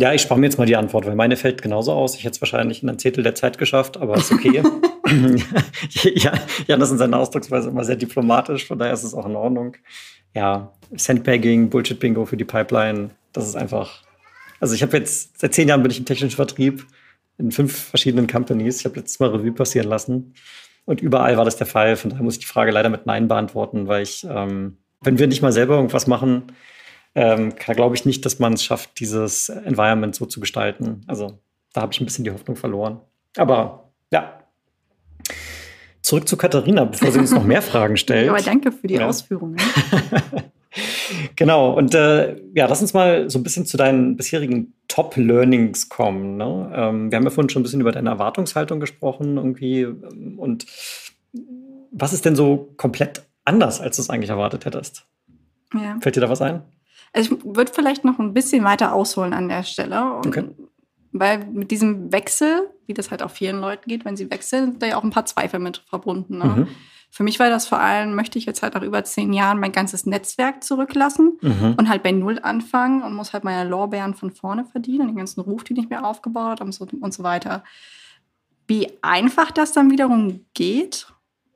ja, 0.00 0.14
ich 0.14 0.22
spare 0.22 0.40
mir 0.40 0.46
jetzt 0.46 0.56
mal 0.56 0.66
die 0.66 0.76
Antwort, 0.76 1.06
weil 1.06 1.14
meine 1.14 1.36
fällt 1.36 1.60
genauso 1.60 1.92
aus. 1.92 2.14
Ich 2.14 2.24
hätte 2.24 2.36
es 2.36 2.40
wahrscheinlich 2.40 2.82
in 2.82 2.88
einem 2.88 2.98
Zehntel 2.98 3.22
der 3.22 3.34
Zeit 3.34 3.58
geschafft, 3.58 3.98
aber 3.98 4.16
ist 4.16 4.32
okay. 4.32 4.62
ja, 6.14 6.32
Jan 6.66 6.80
ist 6.80 6.90
in 6.90 6.98
seiner 6.98 7.18
Ausdrucksweise 7.18 7.68
immer 7.68 7.84
sehr 7.84 7.96
diplomatisch, 7.96 8.66
von 8.66 8.78
daher 8.78 8.94
ist 8.94 9.04
es 9.04 9.12
auch 9.12 9.26
in 9.26 9.36
Ordnung. 9.36 9.76
Ja, 10.34 10.72
Sandbagging, 10.92 11.68
Bullshit-Bingo 11.68 12.24
für 12.24 12.36
die 12.36 12.44
Pipeline, 12.44 13.10
das 13.32 13.46
ist 13.46 13.56
einfach. 13.56 14.02
Also 14.58 14.74
ich 14.74 14.82
habe 14.82 14.96
jetzt, 14.96 15.38
seit 15.38 15.52
zehn 15.52 15.68
Jahren 15.68 15.82
bin 15.82 15.90
ich 15.90 15.98
im 15.98 16.06
technischen 16.06 16.36
Vertrieb 16.36 16.86
in 17.36 17.52
fünf 17.52 17.76
verschiedenen 17.76 18.26
Companies. 18.26 18.80
Ich 18.80 18.84
habe 18.84 18.96
letztes 18.96 19.20
Mal 19.20 19.30
Revue 19.30 19.52
passieren 19.52 19.88
lassen. 19.88 20.34
Und 20.84 21.00
überall 21.00 21.36
war 21.36 21.44
das 21.44 21.56
der 21.56 21.66
Fall. 21.66 21.96
Von 21.96 22.10
daher 22.10 22.22
muss 22.22 22.34
ich 22.34 22.40
die 22.40 22.46
Frage 22.46 22.70
leider 22.70 22.88
mit 22.88 23.06
Nein 23.06 23.28
beantworten, 23.28 23.86
weil 23.86 24.02
ich, 24.02 24.26
ähm, 24.28 24.78
wenn 25.02 25.18
wir 25.18 25.26
nicht 25.26 25.42
mal 25.42 25.52
selber 25.52 25.76
irgendwas 25.76 26.06
machen, 26.06 26.52
ähm, 27.14 27.54
glaube 27.56 27.94
ich 27.96 28.04
nicht, 28.04 28.24
dass 28.24 28.38
man 28.38 28.54
es 28.54 28.64
schafft, 28.64 29.00
dieses 29.00 29.48
Environment 29.48 30.14
so 30.14 30.26
zu 30.26 30.40
gestalten. 30.40 31.02
Also 31.06 31.38
da 31.72 31.82
habe 31.82 31.92
ich 31.92 32.00
ein 32.00 32.04
bisschen 32.04 32.24
die 32.24 32.30
Hoffnung 32.30 32.56
verloren. 32.56 33.00
Aber 33.36 33.90
ja. 34.12 34.40
Zurück 36.02 36.28
zu 36.28 36.36
Katharina, 36.36 36.84
bevor 36.84 37.12
sie 37.12 37.18
uns 37.18 37.32
noch 37.32 37.44
mehr 37.44 37.62
Fragen 37.62 37.96
stellt. 37.96 38.28
Aber 38.28 38.40
danke 38.40 38.72
für 38.72 38.86
die 38.86 38.94
ja. 38.94 39.06
Ausführungen. 39.06 39.56
genau, 41.36 41.72
und 41.72 41.94
äh, 41.94 42.40
ja, 42.54 42.66
lass 42.66 42.80
uns 42.80 42.94
mal 42.94 43.28
so 43.28 43.38
ein 43.38 43.42
bisschen 43.42 43.66
zu 43.66 43.76
deinen 43.76 44.16
bisherigen 44.16 44.72
Top-Learnings 44.88 45.88
kommen. 45.88 46.36
Ne? 46.36 46.72
Ähm, 46.74 47.10
wir 47.10 47.16
haben 47.16 47.24
ja 47.24 47.30
vorhin 47.30 47.50
schon 47.50 47.60
ein 47.60 47.64
bisschen 47.64 47.80
über 47.80 47.92
deine 47.92 48.10
Erwartungshaltung 48.10 48.80
gesprochen 48.80 49.36
irgendwie. 49.36 49.84
Und 49.84 50.66
was 51.92 52.12
ist 52.12 52.24
denn 52.24 52.34
so 52.34 52.72
komplett 52.76 53.22
anders, 53.44 53.80
als 53.80 53.96
du 53.96 54.02
es 54.02 54.10
eigentlich 54.10 54.30
erwartet 54.30 54.64
hättest? 54.64 55.06
Ja. 55.74 55.98
Fällt 56.00 56.16
dir 56.16 56.20
da 56.20 56.30
was 56.30 56.42
ein? 56.42 56.62
Also 57.12 57.34
ich 57.34 57.44
würde 57.44 57.72
vielleicht 57.72 58.04
noch 58.04 58.18
ein 58.18 58.34
bisschen 58.34 58.64
weiter 58.64 58.92
ausholen 58.92 59.32
an 59.32 59.48
der 59.48 59.64
Stelle. 59.64 60.14
Okay. 60.24 60.44
Weil 61.12 61.44
mit 61.46 61.70
diesem 61.70 62.12
Wechsel, 62.12 62.70
wie 62.86 62.94
das 62.94 63.10
halt 63.10 63.22
auch 63.22 63.30
vielen 63.30 63.60
Leuten 63.60 63.88
geht, 63.88 64.04
wenn 64.04 64.16
sie 64.16 64.30
wechseln, 64.30 64.72
sind 64.72 64.82
da 64.82 64.86
ja 64.86 64.96
auch 64.96 65.02
ein 65.02 65.10
paar 65.10 65.26
Zweifel 65.26 65.58
mit 65.58 65.78
verbunden. 65.88 66.38
Ne? 66.38 66.44
Mhm. 66.44 66.68
Für 67.12 67.24
mich 67.24 67.40
war 67.40 67.50
das 67.50 67.66
vor 67.66 67.80
allem, 67.80 68.14
möchte 68.14 68.38
ich 68.38 68.46
jetzt 68.46 68.62
halt 68.62 68.74
nach 68.74 68.82
über 68.82 69.02
zehn 69.02 69.32
Jahren 69.32 69.58
mein 69.58 69.72
ganzes 69.72 70.06
Netzwerk 70.06 70.62
zurücklassen 70.62 71.38
mhm. 71.40 71.74
und 71.76 71.88
halt 71.88 72.04
bei 72.04 72.12
Null 72.12 72.38
anfangen 72.40 73.02
und 73.02 73.14
muss 73.14 73.32
halt 73.32 73.42
meine 73.42 73.68
Lorbeeren 73.68 74.14
von 74.14 74.30
vorne 74.30 74.64
verdienen, 74.64 75.08
den 75.08 75.16
ganzen 75.16 75.40
Ruf, 75.40 75.64
den 75.64 75.76
ich 75.76 75.90
mir 75.90 76.04
aufgebaut 76.04 76.60
habe 76.60 76.66
und 76.66 76.72
so, 76.72 76.86
und 77.00 77.12
so 77.12 77.24
weiter. 77.24 77.64
Wie 78.68 78.86
einfach 79.02 79.50
das 79.50 79.72
dann 79.72 79.90
wiederum 79.90 80.46
geht 80.54 81.12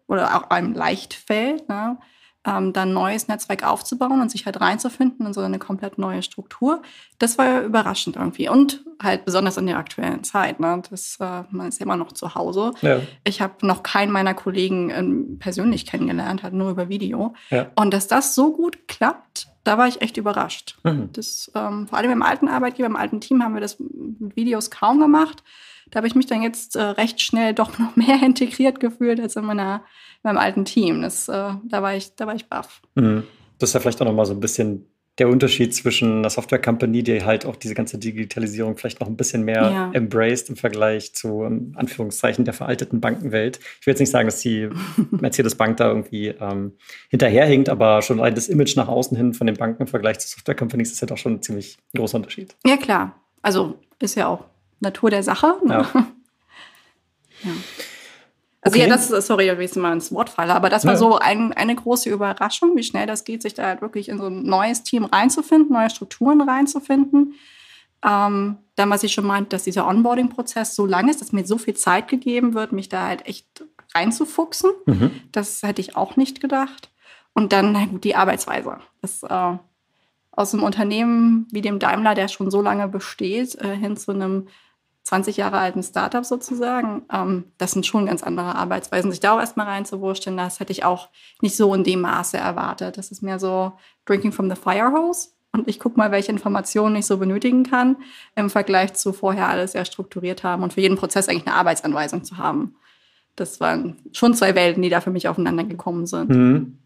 oder 0.08 0.36
auch 0.36 0.50
einem 0.50 0.74
leicht 0.74 1.14
fällt, 1.14 1.68
ne? 1.68 1.98
Ähm, 2.46 2.72
dann 2.72 2.90
ein 2.90 2.94
neues 2.94 3.28
Netzwerk 3.28 3.66
aufzubauen 3.66 4.20
und 4.20 4.30
sich 4.30 4.46
halt 4.46 4.60
reinzufinden 4.60 5.26
in 5.26 5.32
so 5.32 5.40
eine 5.40 5.58
komplett 5.58 5.98
neue 5.98 6.22
Struktur, 6.22 6.82
das 7.18 7.38
war 7.38 7.62
überraschend 7.62 8.16
irgendwie. 8.16 8.48
Und 8.48 8.84
halt 9.02 9.24
besonders 9.24 9.56
in 9.56 9.66
der 9.66 9.78
aktuellen 9.78 10.24
Zeit. 10.24 10.60
Ne? 10.60 10.82
Das, 10.90 11.18
äh, 11.20 11.42
man 11.50 11.68
ist 11.68 11.80
ja 11.80 11.84
immer 11.84 11.96
noch 11.96 12.12
zu 12.12 12.34
Hause. 12.34 12.72
Ja. 12.82 13.00
Ich 13.24 13.40
habe 13.40 13.66
noch 13.66 13.82
keinen 13.82 14.12
meiner 14.12 14.34
Kollegen 14.34 14.90
ähm, 14.90 15.38
persönlich 15.38 15.86
kennengelernt, 15.86 16.42
halt 16.42 16.54
nur 16.54 16.70
über 16.70 16.88
Video. 16.88 17.34
Ja. 17.50 17.70
Und 17.76 17.92
dass 17.94 18.06
das 18.06 18.34
so 18.34 18.52
gut 18.52 18.88
klappt, 18.88 19.48
da 19.64 19.78
war 19.78 19.88
ich 19.88 20.02
echt 20.02 20.16
überrascht. 20.16 20.76
Mhm. 20.84 21.10
Das, 21.12 21.50
ähm, 21.54 21.88
vor 21.88 21.98
allem 21.98 22.10
im 22.10 22.22
alten 22.22 22.48
Arbeitgeber, 22.48 22.86
im 22.86 22.96
alten 22.96 23.20
Team 23.20 23.42
haben 23.42 23.54
wir 23.54 23.60
das 23.60 23.78
mit 23.78 24.36
Videos 24.36 24.70
kaum 24.70 25.00
gemacht. 25.00 25.42
Da 25.94 25.98
habe 25.98 26.08
ich 26.08 26.16
mich 26.16 26.26
dann 26.26 26.42
jetzt 26.42 26.74
äh, 26.74 26.82
recht 26.82 27.22
schnell 27.22 27.54
doch 27.54 27.78
noch 27.78 27.94
mehr 27.94 28.20
integriert 28.20 28.80
gefühlt 28.80 29.20
als 29.20 29.36
in 29.36 29.44
meiner 29.44 29.84
meinem 30.24 30.38
alten 30.38 30.64
Team. 30.64 31.02
Das, 31.02 31.28
äh, 31.28 31.52
da 31.64 31.82
war 31.82 31.94
ich, 31.94 32.16
da 32.16 32.26
war 32.26 32.34
ich 32.34 32.48
baff. 32.48 32.82
Mhm. 32.96 33.22
Das 33.58 33.70
ist 33.70 33.74
ja 33.74 33.80
vielleicht 33.80 34.00
auch 34.02 34.06
noch 34.06 34.14
mal 34.14 34.26
so 34.26 34.34
ein 34.34 34.40
bisschen 34.40 34.86
der 35.18 35.28
Unterschied 35.28 35.72
zwischen 35.72 36.18
einer 36.18 36.30
Software 36.30 36.60
Company, 36.60 37.04
die 37.04 37.22
halt 37.22 37.46
auch 37.46 37.54
diese 37.54 37.74
ganze 37.74 37.98
Digitalisierung 37.98 38.76
vielleicht 38.76 38.98
noch 38.98 39.06
ein 39.06 39.16
bisschen 39.16 39.44
mehr 39.44 39.62
ja. 39.62 39.90
embraced 39.92 40.48
im 40.48 40.56
Vergleich 40.56 41.14
zu 41.14 41.44
in 41.44 41.74
Anführungszeichen 41.76 42.44
der 42.44 42.52
veralteten 42.52 43.00
Bankenwelt. 43.00 43.60
Ich 43.80 43.86
will 43.86 43.92
jetzt 43.92 44.00
nicht 44.00 44.10
sagen, 44.10 44.26
dass 44.26 44.40
die 44.40 44.70
Mercedes 45.12 45.54
Bank 45.54 45.76
da 45.76 45.86
irgendwie 45.86 46.28
ähm, 46.28 46.72
hinterherhinkt, 47.10 47.68
aber 47.68 48.02
schon 48.02 48.18
allein 48.18 48.34
das 48.34 48.48
Image 48.48 48.76
nach 48.76 48.88
außen 48.88 49.16
hin 49.16 49.34
von 49.34 49.46
den 49.46 49.54
Banken 49.54 49.82
im 49.82 49.88
Vergleich 49.88 50.18
zu 50.18 50.26
Software 50.26 50.56
Companies 50.56 50.90
ist 50.90 51.00
ja 51.00 51.06
doch 51.06 51.18
schon 51.18 51.34
ein 51.34 51.42
ziemlich 51.42 51.76
großer 51.94 52.16
Unterschied. 52.16 52.56
Ja, 52.66 52.76
klar. 52.76 53.14
Also 53.40 53.78
ist 54.00 54.16
ja 54.16 54.26
auch 54.26 54.46
Natur 54.84 55.10
der 55.10 55.22
Sache. 55.22 55.56
Ne? 55.64 55.72
Ja. 55.72 55.80
ja. 57.42 57.50
Also 58.64 58.76
okay. 58.76 58.88
ja, 58.88 58.94
das 58.94 59.10
ist, 59.10 59.26
sorry, 59.26 59.46
wenn 59.48 59.60
ich 59.60 59.76
mal 59.76 59.92
ins 59.92 60.10
Wort 60.10 60.30
falle, 60.30 60.54
aber 60.54 60.70
das 60.70 60.86
war 60.86 60.96
so 60.96 61.18
ein, 61.18 61.52
eine 61.52 61.74
große 61.74 62.08
Überraschung, 62.08 62.76
wie 62.76 62.82
schnell 62.82 63.06
das 63.06 63.24
geht, 63.24 63.42
sich 63.42 63.52
da 63.52 63.64
halt 63.64 63.82
wirklich 63.82 64.08
in 64.08 64.16
so 64.16 64.28
ein 64.28 64.42
neues 64.42 64.82
Team 64.82 65.04
reinzufinden, 65.04 65.70
neue 65.70 65.90
Strukturen 65.90 66.40
reinzufinden. 66.40 67.34
Ähm, 68.02 68.56
dann, 68.76 68.88
was 68.88 69.02
ich 69.02 69.12
schon 69.12 69.26
meinte, 69.26 69.50
dass 69.50 69.64
dieser 69.64 69.86
Onboarding-Prozess 69.86 70.74
so 70.74 70.86
lang 70.86 71.08
ist, 71.08 71.20
dass 71.20 71.32
mir 71.32 71.46
so 71.46 71.58
viel 71.58 71.74
Zeit 71.74 72.08
gegeben 72.08 72.54
wird, 72.54 72.72
mich 72.72 72.88
da 72.88 73.06
halt 73.06 73.26
echt 73.26 73.64
reinzufuchsen. 73.94 74.70
Mhm. 74.86 75.10
Das 75.30 75.62
hätte 75.62 75.82
ich 75.82 75.94
auch 75.94 76.16
nicht 76.16 76.40
gedacht. 76.40 76.90
Und 77.34 77.52
dann, 77.52 77.72
na 77.72 77.84
gut, 77.84 78.04
die 78.04 78.16
Arbeitsweise. 78.16 78.78
Das, 79.02 79.22
äh, 79.24 79.58
aus 80.32 80.52
einem 80.52 80.64
Unternehmen 80.64 81.46
wie 81.50 81.60
dem 81.60 81.78
Daimler, 81.78 82.14
der 82.14 82.28
schon 82.28 82.50
so 82.50 82.60
lange 82.60 82.88
besteht, 82.88 83.54
äh, 83.56 83.76
hin 83.76 83.96
zu 83.96 84.12
einem 84.12 84.48
20 85.04 85.36
Jahre 85.36 85.58
alten 85.58 85.82
Startup 85.82 86.24
sozusagen. 86.24 87.02
Ähm, 87.12 87.44
das 87.58 87.72
sind 87.72 87.86
schon 87.86 88.06
ganz 88.06 88.22
andere 88.22 88.54
Arbeitsweisen. 88.54 89.10
Sich 89.10 89.20
da 89.20 89.34
auch 89.34 89.40
erstmal 89.40 89.66
reinzuwurschteln, 89.66 90.36
das 90.36 90.60
hätte 90.60 90.72
ich 90.72 90.84
auch 90.84 91.08
nicht 91.40 91.56
so 91.56 91.74
in 91.74 91.84
dem 91.84 92.00
Maße 92.00 92.36
erwartet. 92.36 92.96
Das 92.98 93.10
ist 93.10 93.22
mehr 93.22 93.38
so 93.38 93.72
Drinking 94.06 94.32
from 94.32 94.50
the 94.50 94.56
Fire 94.56 94.92
Hose. 94.92 95.28
Und 95.52 95.68
ich 95.68 95.78
gucke 95.78 95.96
mal, 95.96 96.10
welche 96.10 96.32
Informationen 96.32 96.96
ich 96.96 97.06
so 97.06 97.18
benötigen 97.18 97.62
kann, 97.62 97.96
im 98.34 98.50
Vergleich 98.50 98.94
zu 98.94 99.12
vorher 99.12 99.48
alles 99.48 99.72
sehr 99.72 99.84
strukturiert 99.84 100.42
haben 100.42 100.64
und 100.64 100.72
für 100.72 100.80
jeden 100.80 100.96
Prozess 100.96 101.28
eigentlich 101.28 101.46
eine 101.46 101.54
Arbeitsanweisung 101.54 102.24
zu 102.24 102.38
haben. 102.38 102.74
das 103.36 103.60
waren 103.60 103.96
schon 104.12 104.34
zwei 104.34 104.54
Welten, 104.54 104.82
die 104.82 104.90
da 104.90 105.00
für 105.00 105.10
mich 105.10 105.28
aufeinander 105.28 105.64
gekommen 105.64 106.06
sind. 106.06 106.30
Mhm. 106.30 106.78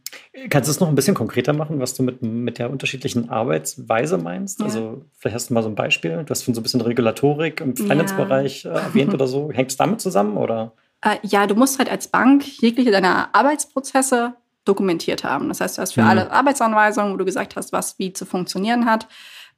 Kannst 0.50 0.68
du 0.68 0.70
es 0.70 0.80
noch 0.80 0.88
ein 0.88 0.94
bisschen 0.94 1.14
konkreter 1.14 1.52
machen, 1.52 1.80
was 1.80 1.94
du 1.94 2.02
mit, 2.02 2.22
mit 2.22 2.58
der 2.58 2.70
unterschiedlichen 2.70 3.28
Arbeitsweise 3.30 4.18
meinst? 4.18 4.60
Ja. 4.60 4.66
Also, 4.66 5.04
vielleicht 5.18 5.34
hast 5.34 5.50
du 5.50 5.54
mal 5.54 5.62
so 5.62 5.68
ein 5.68 5.74
Beispiel. 5.74 6.24
Du 6.24 6.30
hast 6.30 6.42
von 6.42 6.54
so 6.54 6.60
ein 6.60 6.62
bisschen 6.62 6.80
Regulatorik 6.80 7.60
im 7.60 7.76
Finance-Bereich 7.76 8.64
ja. 8.64 8.72
äh, 8.72 8.80
erwähnt 8.80 9.14
oder 9.14 9.26
so. 9.26 9.50
Hängt 9.52 9.70
es 9.70 9.76
damit 9.76 10.00
zusammen? 10.00 10.36
Oder? 10.36 10.72
Äh, 11.02 11.16
ja, 11.22 11.46
du 11.46 11.54
musst 11.54 11.78
halt 11.78 11.90
als 11.90 12.08
Bank 12.08 12.46
jegliche 12.60 12.90
deiner 12.90 13.34
Arbeitsprozesse 13.34 14.34
dokumentiert 14.64 15.24
haben. 15.24 15.48
Das 15.48 15.60
heißt, 15.60 15.78
du 15.78 15.82
hast 15.82 15.94
für 15.94 16.02
mhm. 16.02 16.08
alle 16.08 16.30
Arbeitsanweisungen, 16.30 17.12
wo 17.12 17.16
du 17.16 17.24
gesagt 17.24 17.56
hast, 17.56 17.72
was 17.72 17.98
wie 17.98 18.12
zu 18.12 18.26
funktionieren 18.26 18.84
hat, 18.84 19.08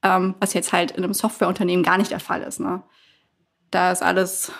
ähm, 0.02 0.34
was 0.40 0.54
jetzt 0.54 0.72
halt 0.72 0.92
in 0.92 1.04
einem 1.04 1.14
Softwareunternehmen 1.14 1.84
gar 1.84 1.98
nicht 1.98 2.10
der 2.10 2.20
Fall 2.20 2.42
ist. 2.42 2.60
Ne? 2.60 2.82
Da 3.70 3.92
ist 3.92 4.02
alles, 4.02 4.52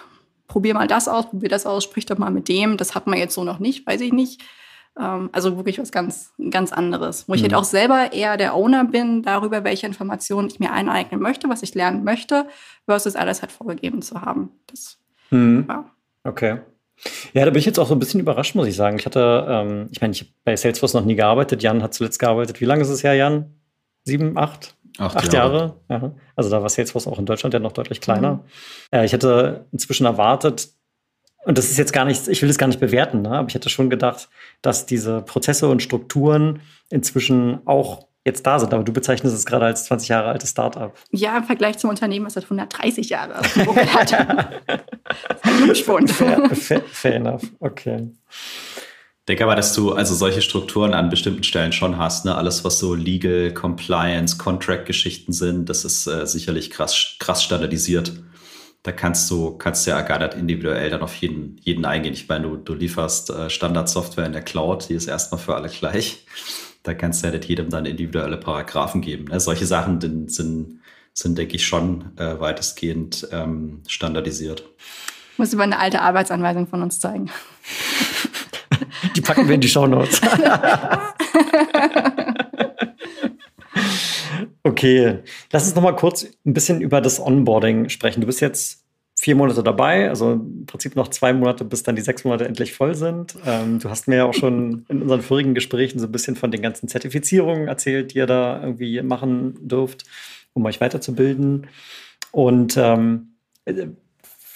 probier 0.49 0.75
mal 0.75 0.89
das 0.89 1.09
aus, 1.09 1.31
probier 1.31 1.49
das 1.49 1.67
aus, 1.67 1.85
sprich 1.85 2.07
doch 2.07 2.19
mal 2.19 2.31
mit 2.31 2.49
dem. 2.49 2.77
Das 2.77 2.95
hat 2.95 3.07
man 3.07 3.19
jetzt 3.19 3.35
so 3.35 3.45
noch 3.45 3.59
nicht, 3.59 3.87
weiß 3.87 4.01
ich 4.01 4.13
nicht. 4.13 4.43
Ähm, 4.99 5.31
also 5.33 5.57
wirklich 5.57 5.79
was 5.79 5.93
ganz, 5.93 6.33
ganz 6.51 6.73
anderes. 6.73 7.29
Wo 7.29 7.35
ich 7.35 7.43
halt 7.43 7.53
mhm. 7.53 7.57
halt 7.57 7.65
auch 7.65 7.69
selber 7.69 8.13
eher 8.13 8.37
der 8.37 8.55
Owner 8.55 8.85
bin 8.85 9.23
darüber, 9.23 9.65
welche 9.65 9.87
Informationen 9.87 10.49
ich 10.49 10.61
mir 10.61 10.73
eineignen 10.73 11.21
möchte, 11.21 11.49
was 11.49 11.63
ich 11.63 11.75
lernen 11.75 12.05
möchte, 12.05 12.47
versus 12.87 13.17
alles 13.17 13.43
halt 13.43 13.53
vorgegeben 13.53 14.03
zu 14.03 14.21
haben. 14.21 14.51
Das, 14.67 14.99
mhm. 15.31 15.67
ja. 15.69 15.85
Okay. 16.25 16.61
Ja, 17.33 17.45
da 17.45 17.51
bin 17.51 17.61
ich 17.61 17.65
jetzt 17.65 17.79
auch 17.79 17.87
so 17.87 17.95
ein 17.95 17.99
bisschen 17.99 18.21
überrascht, 18.21 18.55
muss 18.55 18.67
ich 18.67 18.77
sagen. 18.77 18.99
Ich 18.99 19.07
hatte, 19.07 19.47
ähm, 19.49 19.89
ich 19.91 20.01
meine, 20.01 20.13
ich 20.13 20.21
habe 20.21 20.31
bei 20.45 20.57
Salesforce 20.57 20.95
noch 20.95 21.05
nie 21.05 21.17
gearbeitet. 21.17 21.63
Jan 21.63 21.83
hat 21.83 21.95
zuletzt 21.95 22.19
gearbeitet. 22.19 22.61
Wie 22.61 22.67
lange 22.67 22.83
ist 22.83 22.91
es 22.91 23.03
her, 23.03 23.15
Jan? 23.15 23.55
Sieben, 24.05 24.37
acht? 24.37 24.77
Acht, 24.99 25.17
acht 25.17 25.33
Jahre. 25.33 25.77
Jahre. 25.89 26.15
Also 26.37 26.51
da 26.51 26.61
war 26.61 26.69
Salesforce 26.69 27.07
auch 27.07 27.19
in 27.19 27.25
Deutschland 27.25 27.55
ja 27.55 27.61
noch 27.61 27.73
deutlich 27.73 28.01
kleiner. 28.03 28.35
Mhm. 28.35 28.41
Äh, 28.91 29.05
ich 29.07 29.13
hätte 29.13 29.67
inzwischen 29.73 30.05
erwartet, 30.05 30.69
und 31.45 31.57
das 31.57 31.71
ist 31.71 31.79
jetzt 31.79 31.93
gar 31.93 32.05
nicht, 32.05 32.29
ich 32.29 32.43
will 32.43 32.51
es 32.51 32.59
gar 32.59 32.67
nicht 32.67 32.81
bewerten, 32.81 33.23
ne? 33.23 33.31
aber 33.31 33.49
ich 33.49 33.55
hätte 33.55 33.71
schon 33.71 33.91
gedacht, 33.91 34.29
dass 34.63 34.87
diese 34.87 35.23
Prozesse 35.23 35.69
und 35.69 35.83
Strukturen 35.83 36.61
inzwischen 36.91 37.61
auch 37.67 38.07
jetzt 38.25 38.47
da 38.47 38.59
sind. 38.59 38.75
Aber 38.75 38.85
du 38.85 38.93
bezeichnest 38.93 39.35
es 39.35 39.47
gerade 39.47 39.67
als 39.67 39.85
20 39.87 40.09
Jahre 40.09 40.29
altes 40.29 40.51
Startup. 40.51 40.93
Ja, 41.11 41.39
im 41.39 41.45
Vergleich 41.45 41.79
zum 41.79 41.91
Unternehmen, 41.91 42.27
was 42.27 42.35
seit 42.35 42.45
130 42.45 43.09
Jahre 43.09 43.37
hat. 43.37 43.47
fair, 46.11 46.51
fair, 46.55 46.83
fair 46.91 47.15
enough. 47.15 47.43
Okay. 47.61 48.11
Ich 48.29 49.27
denke 49.27 49.45
aber, 49.45 49.55
dass 49.55 49.75
du 49.75 49.93
also 49.93 50.15
solche 50.15 50.43
Strukturen 50.43 50.93
an 50.93 51.09
bestimmten 51.09 51.45
Stellen 51.45 51.73
schon 51.73 51.99
hast. 51.99 52.25
Ne? 52.25 52.35
Alles, 52.35 52.65
was 52.65 52.79
so 52.79 52.95
Legal, 52.95 53.55
Compliance, 53.55 54.37
Contract-Geschichten 54.37 55.33
sind, 55.33 55.69
das 55.69 55.85
ist 55.85 56.07
äh, 56.07 56.27
sicherlich 56.27 56.71
krass, 56.71 57.17
krass 57.19 57.43
standardisiert. 57.43 58.13
Da 58.83 58.93
kannst 58.93 59.31
du, 59.31 59.59
kannst 59.59 59.87
du 59.87 59.91
ja 59.91 60.01
gar 60.01 60.19
nicht 60.19 60.35
individuell 60.35 60.89
dann 60.89 61.03
auf 61.03 61.15
jeden, 61.17 61.59
jeden 61.63 61.85
eingehen. 61.85 62.15
Ich 62.15 62.29
meine, 62.29 62.49
du, 62.49 62.57
du 62.57 62.75
lieferst 62.75 63.31
äh, 63.31 63.51
Standardsoftware 63.51 64.27
in 64.27 64.33
der 64.33 64.43
Cloud, 64.43 64.89
die 64.89 64.95
ist 64.95 65.07
erstmal 65.07 65.41
für 65.41 65.55
alle 65.55 65.69
gleich 65.69 66.25
da 66.83 66.95
kannst 66.95 67.23
du 67.23 67.29
ja 67.29 67.33
nicht 67.35 67.45
jedem 67.47 67.71
dann 67.71 67.85
individuelle 67.87 68.37
Paragraphen 68.37 69.01
geben. 69.01 69.27
Ne? 69.27 69.41
Solche 69.41 69.67
Sachen 69.67 70.01
sind, 70.01 70.33
sind, 70.33 70.81
sind, 71.13 71.37
denke 71.37 71.57
ich, 71.57 71.67
schon 71.67 72.17
äh, 72.17 72.41
weitestgehend 72.41 73.29
ähm, 73.33 73.83
standardisiert. 73.87 74.65
Ich 75.33 75.39
muss 75.39 75.53
über 75.53 75.65
eine 75.65 75.79
alte 75.79 76.01
Arbeitsanweisung 76.01 76.67
von 76.67 76.83
uns 76.83 76.99
zeigen. 77.01 77.31
Die 79.17 79.21
packen 79.21 79.47
wir 79.49 79.55
in 79.55 79.61
die 79.61 79.69
Show 79.69 79.87
Notes. 79.87 80.21
okay, 84.71 85.19
lass 85.53 85.67
uns 85.67 85.75
noch 85.75 85.83
mal 85.83 85.97
kurz 85.97 86.27
ein 86.47 86.55
bisschen 86.55 86.81
über 86.81 87.01
das 87.01 87.21
Onboarding 87.21 87.89
sprechen. 87.89 88.21
Du 88.21 88.27
bist 88.27 88.41
jetzt 88.41 88.85
vier 89.21 89.35
Monate 89.35 89.63
dabei, 89.63 90.09
also 90.09 90.33
im 90.33 90.65
Prinzip 90.65 90.97
noch 90.97 91.09
zwei 91.09 91.35
Monate, 91.35 91.65
bis 91.65 91.83
dann 91.83 91.95
die 91.95 92.03
sechs 92.03 92.25
Monate 92.25 92.47
endlich 92.47 92.73
voll 92.73 92.95
sind. 92.95 93.37
Ähm, 93.45 93.79
du 93.79 93.91
hast 93.91 94.09
mir 94.09 94.17
ja 94.17 94.25
auch 94.25 94.33
schon 94.35 94.87
in 94.89 95.03
unseren 95.03 95.21
vorigen 95.21 95.55
Gesprächen 95.55 95.99
so 95.99 96.07
ein 96.07 96.13
bisschen 96.13 96.37
von 96.37 96.51
den 96.51 96.63
ganzen 96.63 96.89
Zertifizierungen 96.89 97.69
erzählt, 97.69 98.15
die 98.15 98.19
ihr 98.19 98.27
da 98.27 98.63
irgendwie 98.63 99.03
machen 99.03 99.69
dürft, 99.69 100.05
um 100.55 100.65
euch 100.65 100.81
weiterzubilden. 100.81 101.67
Und 102.33 102.79
ähm, 102.79 103.35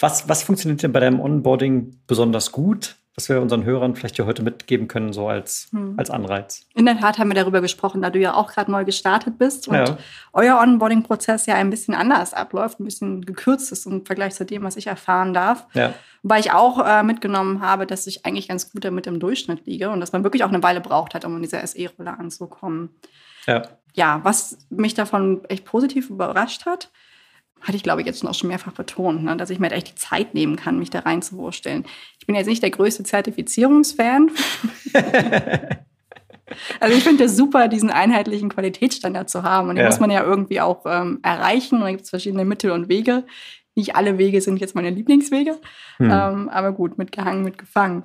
was, 0.01 0.29
was 0.29 0.43
funktioniert 0.43 0.83
denn 0.83 0.93
bei 0.93 1.01
deinem 1.01 1.21
Onboarding 1.21 1.99
besonders 2.07 2.51
gut? 2.51 2.97
Was 3.17 3.29
wir 3.29 3.41
unseren 3.41 3.65
Hörern 3.65 3.95
vielleicht 3.95 4.17
hier 4.17 4.27
heute 4.27 4.43
mitgeben 4.43 4.89
können, 4.89 5.13
so 5.13 5.29
als, 5.29 5.69
hm. 5.71 5.95
als 5.97 6.11
Anreiz. 6.11 6.67
In 6.75 6.85
der 6.85 6.99
Tat 6.99 7.19
haben 7.19 7.29
wir 7.29 7.37
darüber 7.37 7.61
gesprochen, 7.61 8.03
da 8.03 8.11
du 8.11 8.19
ja 8.19 8.35
auch 8.35 8.53
gerade 8.53 8.71
neu 8.71 8.85
gestartet 8.85 9.39
bist 9.39 9.69
und 9.69 9.77
ja. 9.77 9.99
euer 10.33 10.59
Onboarding-Prozess 10.61 11.47
ja 11.47 11.55
ein 11.55 11.71
bisschen 11.71 11.95
anders 11.95 12.35
abläuft, 12.35 12.81
ein 12.81 12.85
bisschen 12.85 13.25
gekürzt 13.25 13.71
ist 13.71 13.87
im 13.87 14.05
Vergleich 14.05 14.35
zu 14.35 14.45
dem, 14.45 14.65
was 14.65 14.77
ich 14.77 14.89
erfahren 14.89 15.33
darf. 15.33 15.67
Ja. 15.75 15.95
Wobei 16.25 16.41
ich 16.41 16.53
auch 16.53 16.85
äh, 16.85 17.05
mitgenommen 17.05 17.61
habe, 17.61 17.87
dass 17.87 18.07
ich 18.09 18.27
eigentlich 18.27 18.49
ganz 18.49 18.73
gut 18.73 18.85
damit 18.85 19.07
im 19.07 19.21
Durchschnitt 19.21 19.65
liege 19.67 19.91
und 19.91 20.01
dass 20.01 20.13
man 20.13 20.25
wirklich 20.25 20.43
auch 20.43 20.49
eine 20.49 20.63
Weile 20.63 20.81
braucht 20.81 21.15
hat, 21.15 21.25
um 21.25 21.37
in 21.37 21.43
dieser 21.43 21.65
SE-Rolle 21.65 22.19
anzukommen. 22.19 22.91
Ja. 23.47 23.63
ja, 23.93 24.21
was 24.23 24.59
mich 24.71 24.95
davon 24.95 25.45
echt 25.49 25.67
positiv 25.67 26.11
überrascht 26.11 26.67
hat, 26.67 26.91
hatte 27.65 27.77
ich, 27.77 27.83
glaube 27.83 28.01
ich, 28.01 28.07
jetzt 28.07 28.21
schon 28.21 28.29
auch 28.29 28.35
schon 28.35 28.49
mehrfach 28.49 28.73
betont, 28.73 29.25
ne, 29.25 29.37
dass 29.37 29.51
ich 29.51 29.59
mir 29.59 29.69
halt 29.69 29.77
echt 29.77 29.91
die 29.91 29.95
Zeit 29.95 30.35
nehmen 30.35 30.57
kann, 30.57 30.79
mich 30.79 30.91
da 30.91 31.01
reinzuwursteln. 31.01 31.85
Ich 32.21 32.27
bin 32.27 32.37
jetzt 32.37 32.47
nicht 32.47 32.63
der 32.63 32.71
größte 32.71 33.03
Zertifizierungsfan. 33.05 34.31
also 36.81 36.97
ich 36.97 37.03
finde 37.03 37.25
es 37.25 37.37
super, 37.37 37.69
diesen 37.69 37.91
einheitlichen 37.91 38.51
Qualitätsstandard 38.51 39.31
zu 39.31 39.43
haben. 39.43 39.71
Und 39.71 39.77
den 39.77 39.85
ja. 39.85 39.91
muss 39.91 40.01
man 40.01 40.11
ja 40.11 40.23
irgendwie 40.23 40.61
auch 40.61 40.85
ähm, 40.87 41.21
erreichen. 41.23 41.77
Und 41.77 41.83
da 41.83 41.91
gibt 41.91 42.03
es 42.03 42.11
verschiedene 42.11 42.45
Mittel 42.45 42.71
und 42.71 42.89
Wege. 42.89 43.25
Nicht 43.75 43.97
alle 43.97 44.19
Wege 44.19 44.41
sind 44.41 44.61
jetzt 44.61 44.75
meine 44.75 44.91
Lieblingswege. 44.91 45.59
Hm. 45.97 46.11
Ähm, 46.11 46.49
aber 46.49 46.73
gut, 46.73 46.99
mitgehangen, 46.99 47.43
mitgefangen. 47.43 48.05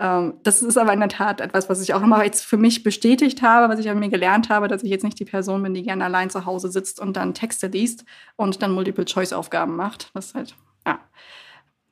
Ähm, 0.00 0.34
das 0.44 0.62
ist 0.62 0.78
aber 0.78 0.92
in 0.92 1.00
der 1.00 1.08
Tat 1.08 1.40
etwas, 1.40 1.68
was 1.68 1.82
ich 1.82 1.92
auch 1.92 2.00
nochmal 2.00 2.24
jetzt 2.24 2.44
für 2.44 2.56
mich 2.56 2.82
bestätigt 2.82 3.42
habe, 3.42 3.72
was 3.72 3.80
ich 3.80 3.90
an 3.90 3.98
mir 3.98 4.08
gelernt 4.08 4.48
habe, 4.48 4.68
dass 4.68 4.82
ich 4.82 4.90
jetzt 4.90 5.04
nicht 5.04 5.18
die 5.18 5.24
Person 5.24 5.62
bin, 5.62 5.74
die 5.74 5.82
gerne 5.82 6.04
allein 6.04 6.30
zu 6.30 6.46
Hause 6.46 6.70
sitzt 6.70 7.00
und 7.00 7.16
dann 7.16 7.34
Texte 7.34 7.66
liest 7.66 8.04
und 8.36 8.62
dann 8.62 8.72
Multiple-Choice-Aufgaben 8.72 9.74
macht. 9.76 10.10
Das 10.14 10.26
ist 10.26 10.34
halt, 10.34 10.54
ja. 10.86 11.00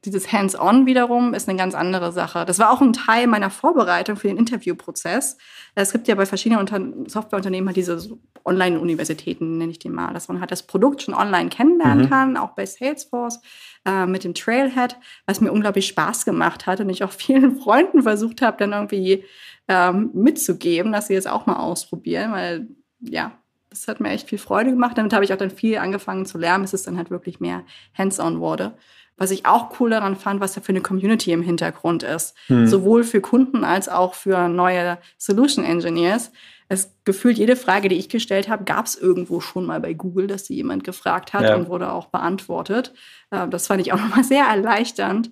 Dieses 0.06 0.32
Hands-on 0.32 0.86
wiederum 0.86 1.34
ist 1.34 1.48
eine 1.48 1.58
ganz 1.58 1.74
andere 1.74 2.12
Sache. 2.12 2.44
Das 2.46 2.58
war 2.58 2.70
auch 2.70 2.80
ein 2.80 2.92
Teil 2.92 3.26
meiner 3.26 3.50
Vorbereitung 3.50 4.16
für 4.16 4.28
den 4.28 4.36
Interviewprozess. 4.36 5.36
Es 5.74 5.92
gibt 5.92 6.06
ja 6.06 6.14
bei 6.14 6.24
verschiedenen 6.24 7.08
Softwareunternehmen 7.08 7.68
halt 7.68 7.76
diese 7.76 8.16
Online-Universitäten, 8.44 9.58
nenne 9.58 9.72
ich 9.72 9.80
die 9.80 9.90
mal, 9.90 10.14
dass 10.14 10.28
man 10.28 10.40
halt 10.40 10.52
das 10.52 10.62
Produkt 10.62 11.02
schon 11.02 11.14
online 11.14 11.50
kennenlernen 11.50 12.04
mhm. 12.04 12.08
kann, 12.08 12.36
auch 12.36 12.50
bei 12.50 12.64
Salesforce 12.64 13.40
äh, 13.84 14.06
mit 14.06 14.24
dem 14.24 14.34
Trailhead, 14.34 14.96
was 15.26 15.40
mir 15.40 15.52
unglaublich 15.52 15.88
Spaß 15.88 16.24
gemacht 16.24 16.66
hat 16.66 16.80
und 16.80 16.88
ich 16.88 17.02
auch 17.02 17.12
vielen 17.12 17.58
Freunden 17.58 18.04
versucht 18.04 18.42
habe, 18.42 18.56
dann 18.58 18.72
irgendwie 18.72 19.24
ähm, 19.68 20.10
mitzugeben, 20.14 20.92
dass 20.92 21.08
sie 21.08 21.16
es 21.16 21.26
auch 21.26 21.46
mal 21.46 21.56
ausprobieren, 21.56 22.32
weil 22.32 22.68
ja, 23.00 23.32
das 23.70 23.88
hat 23.88 24.00
mir 24.00 24.10
echt 24.10 24.28
viel 24.28 24.38
Freude 24.38 24.70
gemacht. 24.70 24.96
Damit 24.96 25.12
habe 25.12 25.24
ich 25.24 25.32
auch 25.32 25.38
dann 25.38 25.50
viel 25.50 25.78
angefangen 25.78 26.24
zu 26.24 26.38
lernen, 26.38 26.62
bis 26.62 26.72
es 26.72 26.84
dann 26.84 26.96
halt 26.96 27.10
wirklich 27.10 27.40
mehr 27.40 27.64
hands-on 27.96 28.40
wurde. 28.40 28.76
Was 29.16 29.30
ich 29.30 29.46
auch 29.46 29.80
cool 29.80 29.90
daran 29.90 30.16
fand, 30.16 30.40
was 30.40 30.52
da 30.52 30.60
für 30.60 30.70
eine 30.70 30.82
Community 30.82 31.32
im 31.32 31.42
Hintergrund 31.42 32.02
ist. 32.02 32.34
Hm. 32.48 32.66
Sowohl 32.66 33.02
für 33.02 33.20
Kunden 33.20 33.64
als 33.64 33.88
auch 33.88 34.14
für 34.14 34.48
neue 34.48 34.98
Solution 35.16 35.64
Engineers. 35.64 36.32
Es 36.68 36.92
gefühlt 37.04 37.38
jede 37.38 37.56
Frage, 37.56 37.88
die 37.88 37.96
ich 37.96 38.08
gestellt 38.08 38.48
habe, 38.48 38.64
gab 38.64 38.86
es 38.86 38.96
irgendwo 38.96 39.40
schon 39.40 39.66
mal 39.66 39.80
bei 39.80 39.94
Google, 39.94 40.26
dass 40.26 40.46
sie 40.46 40.56
jemand 40.56 40.84
gefragt 40.84 41.32
hat 41.32 41.44
ja. 41.44 41.54
und 41.54 41.68
wurde 41.68 41.92
auch 41.92 42.06
beantwortet. 42.06 42.92
Äh, 43.30 43.48
das 43.48 43.68
fand 43.68 43.80
ich 43.80 43.92
auch 43.92 44.00
nochmal 44.00 44.24
sehr 44.24 44.44
erleichternd, 44.44 45.30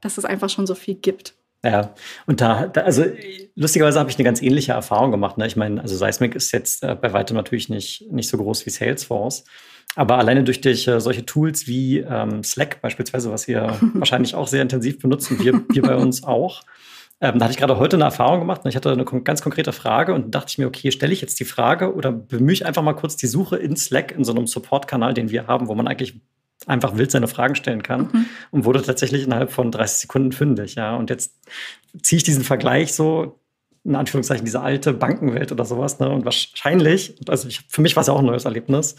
dass 0.00 0.18
es 0.18 0.24
einfach 0.24 0.48
schon 0.48 0.66
so 0.66 0.74
viel 0.74 0.94
gibt. 0.94 1.34
Ja, 1.66 1.94
und 2.26 2.40
da, 2.40 2.68
da 2.68 2.82
also 2.82 3.04
lustigerweise 3.56 3.98
habe 3.98 4.08
ich 4.08 4.16
eine 4.16 4.24
ganz 4.24 4.40
ähnliche 4.40 4.70
Erfahrung 4.70 5.10
gemacht. 5.10 5.36
Ne? 5.36 5.48
Ich 5.48 5.56
meine, 5.56 5.80
also 5.80 5.96
Seismic 5.96 6.36
ist 6.36 6.52
jetzt 6.52 6.84
äh, 6.84 6.94
bei 6.94 7.12
weitem 7.12 7.36
natürlich 7.36 7.68
nicht, 7.68 8.06
nicht 8.12 8.28
so 8.28 8.36
groß 8.36 8.66
wie 8.66 8.70
Salesforce. 8.70 9.42
Aber 9.96 10.18
alleine 10.18 10.44
durch, 10.44 10.60
durch 10.60 10.86
äh, 10.86 11.00
solche 11.00 11.26
Tools 11.26 11.66
wie 11.66 11.98
ähm, 11.98 12.44
Slack 12.44 12.80
beispielsweise, 12.82 13.32
was 13.32 13.48
wir 13.48 13.76
wahrscheinlich 13.94 14.36
auch 14.36 14.46
sehr 14.46 14.62
intensiv 14.62 15.00
benutzen, 15.00 15.40
wir, 15.40 15.60
wir 15.68 15.82
bei 15.82 15.96
uns 15.96 16.22
auch, 16.22 16.62
ähm, 17.20 17.40
da 17.40 17.46
hatte 17.46 17.52
ich 17.52 17.58
gerade 17.58 17.78
heute 17.78 17.96
eine 17.96 18.04
Erfahrung 18.04 18.38
gemacht 18.38 18.60
und 18.64 18.68
ich 18.68 18.76
hatte 18.76 18.92
eine 18.92 19.04
ganz 19.04 19.42
konkrete 19.42 19.72
Frage 19.72 20.14
und 20.14 20.36
dachte 20.36 20.50
ich 20.50 20.58
mir, 20.58 20.68
okay, 20.68 20.92
stelle 20.92 21.12
ich 21.12 21.20
jetzt 21.20 21.40
die 21.40 21.44
Frage 21.44 21.94
oder 21.94 22.12
bemühe 22.12 22.52
ich 22.52 22.64
einfach 22.64 22.82
mal 22.82 22.92
kurz 22.92 23.16
die 23.16 23.26
Suche 23.26 23.56
in 23.56 23.74
Slack 23.74 24.12
in 24.12 24.22
so 24.22 24.32
einem 24.32 24.46
Support-Kanal, 24.46 25.14
den 25.14 25.30
wir 25.30 25.48
haben, 25.48 25.66
wo 25.66 25.74
man 25.74 25.88
eigentlich 25.88 26.20
einfach 26.66 26.96
wild 26.96 27.10
seine 27.10 27.28
Fragen 27.28 27.54
stellen 27.54 27.82
kann 27.82 28.08
mhm. 28.12 28.26
und 28.50 28.64
wurde 28.64 28.82
tatsächlich 28.82 29.24
innerhalb 29.24 29.52
von 29.52 29.70
30 29.70 29.98
Sekunden 29.98 30.32
fündig. 30.32 30.74
Ja. 30.74 30.96
Und 30.96 31.10
jetzt 31.10 31.34
ziehe 32.02 32.18
ich 32.18 32.24
diesen 32.24 32.44
Vergleich 32.44 32.94
so, 32.94 33.40
in 33.84 33.94
Anführungszeichen, 33.94 34.44
diese 34.44 34.60
alte 34.60 34.92
Bankenwelt 34.92 35.52
oder 35.52 35.64
sowas. 35.64 36.00
Ne? 36.00 36.08
Und 36.08 36.24
wahrscheinlich, 36.24 37.14
also 37.28 37.46
ich, 37.46 37.60
für 37.68 37.82
mich 37.82 37.94
war 37.94 38.00
es 38.00 38.08
ja 38.08 38.14
auch 38.14 38.18
ein 38.18 38.26
neues 38.26 38.44
Erlebnis. 38.44 38.96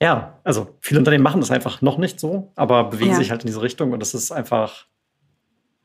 Ja, 0.00 0.40
also 0.44 0.76
viele 0.80 0.98
Unternehmen 1.00 1.24
machen 1.24 1.40
das 1.40 1.50
einfach 1.50 1.82
noch 1.82 1.98
nicht 1.98 2.20
so, 2.20 2.52
aber 2.56 2.84
bewegen 2.84 3.12
ja. 3.12 3.16
sich 3.16 3.30
halt 3.30 3.42
in 3.42 3.46
diese 3.46 3.62
Richtung 3.62 3.92
und 3.92 4.00
das 4.00 4.14
ist 4.14 4.32
einfach, 4.32 4.86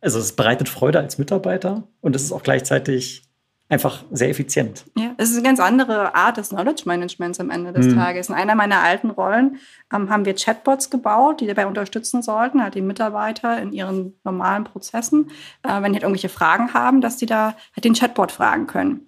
also 0.02 0.18
es 0.18 0.32
bereitet 0.34 0.70
Freude 0.70 1.00
als 1.00 1.18
Mitarbeiter 1.18 1.88
und 2.02 2.16
es 2.16 2.24
ist 2.24 2.32
auch 2.32 2.42
gleichzeitig 2.42 3.27
einfach 3.70 4.06
sehr 4.12 4.30
effizient. 4.30 4.86
Ja, 4.98 5.14
es 5.18 5.30
ist 5.30 5.36
eine 5.36 5.44
ganz 5.44 5.60
andere 5.60 6.16
Art 6.16 6.38
des 6.38 6.50
Knowledge 6.50 6.84
Managements 6.86 7.40
am 7.40 7.50
Ende 7.50 7.74
des 7.74 7.88
mhm. 7.88 7.96
Tages. 7.96 8.30
In 8.30 8.36
einer 8.36 8.56
meiner 8.56 8.80
alten 8.80 9.10
Rollen 9.10 9.58
ähm, 9.94 10.10
haben 10.10 10.26
wir 10.26 10.36
Chatbots 10.36 10.90
gebaut, 10.90 11.42
die 11.42 11.48
dabei 11.48 11.68
unterstützen 11.68 12.22
sollten, 12.22 12.64
halt 12.64 12.76
die 12.76 12.82
Mitarbeiter 12.82 13.62
in 13.62 13.74
ihren 13.74 14.14
normalen 14.24 14.64
Prozessen, 14.64 15.32
äh, 15.64 15.82
wenn 15.82 15.92
die 15.92 15.98
halt 15.98 16.04
irgendwelche 16.04 16.30
Fragen 16.30 16.74
haben, 16.74 17.02
dass 17.02 17.18
die 17.18 17.26
da 17.26 17.56
halt 17.76 17.84
den 17.84 17.94
Chatbot 17.94 18.32
fragen 18.32 18.68
können. 18.68 19.02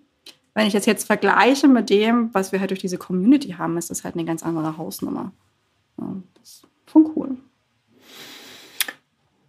Wenn 0.54 0.68
ich 0.68 0.74
das 0.74 0.86
jetzt 0.86 1.08
vergleiche 1.08 1.70
mit 1.70 1.90
dem, 1.90 2.34
was 2.34 2.52
wir 2.52 2.60
halt 2.60 2.72
durch 2.72 2.82
diese 2.82 2.98
Community 2.98 3.52
haben, 3.52 3.78
ist 3.78 3.90
das 3.90 4.04
halt 4.04 4.16
eine 4.16 4.26
ganz 4.26 4.44
andere 4.44 4.78
Hausnummer. 4.78 5.32
Ja, 5.98 6.16
das 6.34 6.50
ist 6.50 6.68
schon 6.92 7.10
cool. 7.16 7.38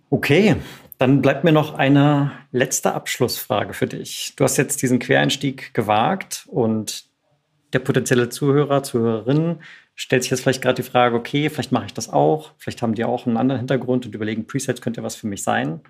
Okay, 0.08 0.56
dann 1.00 1.22
bleibt 1.22 1.44
mir 1.44 1.52
noch 1.52 1.72
eine 1.72 2.30
letzte 2.52 2.92
Abschlussfrage 2.92 3.72
für 3.72 3.86
dich. 3.86 4.34
Du 4.36 4.44
hast 4.44 4.58
jetzt 4.58 4.82
diesen 4.82 4.98
Quereinstieg 4.98 5.72
gewagt 5.72 6.44
und 6.46 7.06
der 7.72 7.78
potenzielle 7.78 8.28
Zuhörer, 8.28 8.82
Zuhörerin 8.82 9.60
stellt 9.94 10.24
sich 10.24 10.30
jetzt 10.30 10.42
vielleicht 10.42 10.60
gerade 10.60 10.82
die 10.82 10.88
Frage, 10.88 11.16
okay, 11.16 11.48
vielleicht 11.48 11.72
mache 11.72 11.86
ich 11.86 11.94
das 11.94 12.10
auch, 12.10 12.52
vielleicht 12.58 12.82
haben 12.82 12.94
die 12.94 13.04
auch 13.04 13.26
einen 13.26 13.38
anderen 13.38 13.60
Hintergrund 13.60 14.04
und 14.04 14.14
überlegen, 14.14 14.46
Presets 14.46 14.82
könnte 14.82 15.02
was 15.02 15.16
für 15.16 15.26
mich 15.26 15.42
sein. 15.42 15.80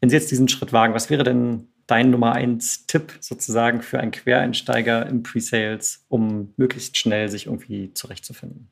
Wenn 0.00 0.10
Sie 0.10 0.16
jetzt 0.16 0.30
diesen 0.30 0.46
Schritt 0.46 0.72
wagen, 0.72 0.94
was 0.94 1.10
wäre 1.10 1.24
denn 1.24 1.66
dein 1.88 2.10
Nummer 2.10 2.32
eins 2.32 2.86
Tipp 2.86 3.12
sozusagen 3.18 3.82
für 3.82 3.98
einen 3.98 4.12
Quereinsteiger 4.12 5.06
im 5.06 5.24
Presales, 5.24 6.04
um 6.08 6.54
möglichst 6.56 6.96
schnell 6.96 7.28
sich 7.28 7.46
irgendwie 7.46 7.92
zurechtzufinden? 7.94 8.68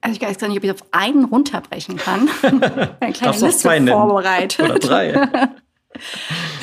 Also 0.00 0.16
ich 0.16 0.26
weiß 0.26 0.38
gar 0.38 0.48
nicht, 0.48 0.56
ob 0.56 0.64
ich 0.64 0.70
auf 0.70 0.84
einen 0.92 1.24
runterbrechen 1.24 1.96
kann. 1.96 2.28
Eine 3.00 3.12
kleine 3.12 3.38
Liste 3.38 3.86
vorbereitet. 3.86 4.64
Oder 4.64 4.78
drei. 4.78 5.28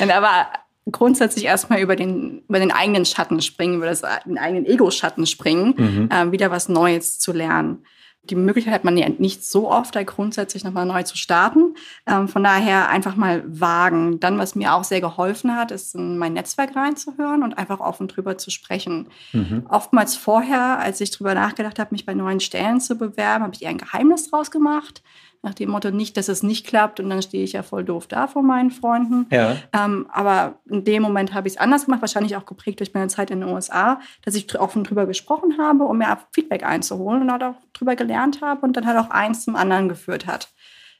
Aber 0.00 0.46
grundsätzlich 0.90 1.44
erstmal 1.44 1.80
über 1.80 1.94
den, 1.94 2.42
über 2.48 2.58
den 2.58 2.72
eigenen 2.72 3.04
Schatten 3.04 3.40
springen, 3.40 3.76
über 3.76 3.86
das, 3.86 4.02
den 4.24 4.38
eigenen 4.38 4.66
Ego-Schatten 4.66 5.26
springen, 5.26 5.74
mhm. 5.76 6.08
äh, 6.10 6.32
wieder 6.32 6.50
was 6.50 6.68
Neues 6.68 7.18
zu 7.20 7.32
lernen 7.32 7.84
die 8.30 8.36
Möglichkeit 8.36 8.74
hat 8.74 8.84
man 8.84 8.96
ja 8.96 9.08
nicht 9.08 9.44
so 9.44 9.70
oft, 9.70 9.94
da 9.94 10.02
grundsätzlich 10.02 10.64
nochmal 10.64 10.86
neu 10.86 11.02
zu 11.02 11.16
starten. 11.16 11.74
Ähm, 12.06 12.28
von 12.28 12.44
daher 12.44 12.88
einfach 12.88 13.16
mal 13.16 13.42
wagen. 13.46 14.20
Dann, 14.20 14.38
was 14.38 14.54
mir 14.54 14.74
auch 14.74 14.84
sehr 14.84 15.00
geholfen 15.00 15.56
hat, 15.56 15.70
ist 15.70 15.94
in 15.94 16.18
mein 16.18 16.34
Netzwerk 16.34 16.76
reinzuhören 16.76 17.42
und 17.42 17.58
einfach 17.58 17.80
offen 17.80 18.08
drüber 18.08 18.38
zu 18.38 18.50
sprechen. 18.50 19.08
Mhm. 19.32 19.66
Oftmals 19.68 20.16
vorher, 20.16 20.78
als 20.78 21.00
ich 21.00 21.10
drüber 21.10 21.34
nachgedacht 21.34 21.78
habe, 21.78 21.92
mich 21.92 22.06
bei 22.06 22.14
neuen 22.14 22.40
Stellen 22.40 22.80
zu 22.80 22.96
bewerben, 22.96 23.44
habe 23.44 23.54
ich 23.54 23.62
eher 23.62 23.70
ein 23.70 23.78
Geheimnis 23.78 24.30
draus 24.30 24.50
gemacht 24.50 25.02
nach 25.42 25.54
dem 25.54 25.70
Motto 25.70 25.90
nicht, 25.90 26.16
dass 26.16 26.28
es 26.28 26.42
nicht 26.42 26.66
klappt 26.66 27.00
und 27.00 27.08
dann 27.10 27.22
stehe 27.22 27.44
ich 27.44 27.52
ja 27.52 27.62
voll 27.62 27.84
doof 27.84 28.06
da 28.06 28.26
vor 28.26 28.42
meinen 28.42 28.70
Freunden. 28.70 29.26
Ja. 29.30 29.56
Ähm, 29.72 30.06
aber 30.12 30.58
in 30.68 30.84
dem 30.84 31.02
Moment 31.02 31.32
habe 31.32 31.46
ich 31.46 31.54
es 31.54 31.60
anders 31.60 31.84
gemacht, 31.84 32.00
wahrscheinlich 32.00 32.36
auch 32.36 32.46
geprägt 32.46 32.80
durch 32.80 32.92
meine 32.94 33.08
Zeit 33.08 33.30
in 33.30 33.40
den 33.40 33.48
USA, 33.48 34.00
dass 34.24 34.34
ich 34.34 34.58
offen 34.58 34.84
drüber 34.84 35.06
gesprochen 35.06 35.56
habe, 35.58 35.84
um 35.84 35.98
mir 35.98 36.18
Feedback 36.32 36.64
einzuholen 36.64 37.22
und 37.22 37.32
halt 37.32 37.42
auch 37.44 37.56
drüber 37.72 37.94
gelernt 37.96 38.40
habe 38.42 38.62
und 38.62 38.76
dann 38.76 38.86
halt 38.86 38.98
auch 38.98 39.10
eins 39.10 39.44
zum 39.44 39.56
anderen 39.56 39.88
geführt 39.88 40.26
hat. 40.26 40.48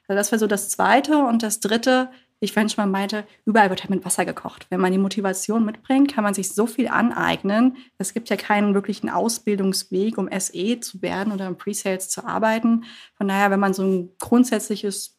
Also 0.08 0.18
das 0.18 0.32
war 0.32 0.38
so 0.38 0.46
das 0.46 0.70
Zweite. 0.70 1.18
Und 1.18 1.42
das 1.42 1.60
Dritte, 1.60 2.10
ich 2.40 2.52
vorhin 2.52 2.68
schon 2.68 2.84
mal 2.84 2.98
meinte, 2.98 3.24
überall 3.44 3.70
wird 3.70 3.80
halt 3.80 3.90
mit 3.90 4.04
Wasser 4.04 4.24
gekocht. 4.24 4.66
Wenn 4.70 4.80
man 4.80 4.92
die 4.92 4.98
Motivation 4.98 5.64
mitbringt, 5.64 6.12
kann 6.12 6.24
man 6.24 6.34
sich 6.34 6.54
so 6.54 6.66
viel 6.66 6.88
aneignen. 6.88 7.76
Es 7.98 8.14
gibt 8.14 8.30
ja 8.30 8.36
keinen 8.36 8.74
wirklichen 8.74 9.10
Ausbildungsweg, 9.10 10.18
um 10.18 10.28
SE 10.38 10.80
zu 10.80 11.02
werden 11.02 11.32
oder 11.32 11.46
im 11.48 11.56
Pre-Sales 11.56 12.08
zu 12.08 12.24
arbeiten. 12.24 12.84
Von 13.16 13.28
daher, 13.28 13.50
wenn 13.50 13.60
man 13.60 13.74
so 13.74 13.82
ein 13.82 14.10
grundsätzliches 14.18 15.18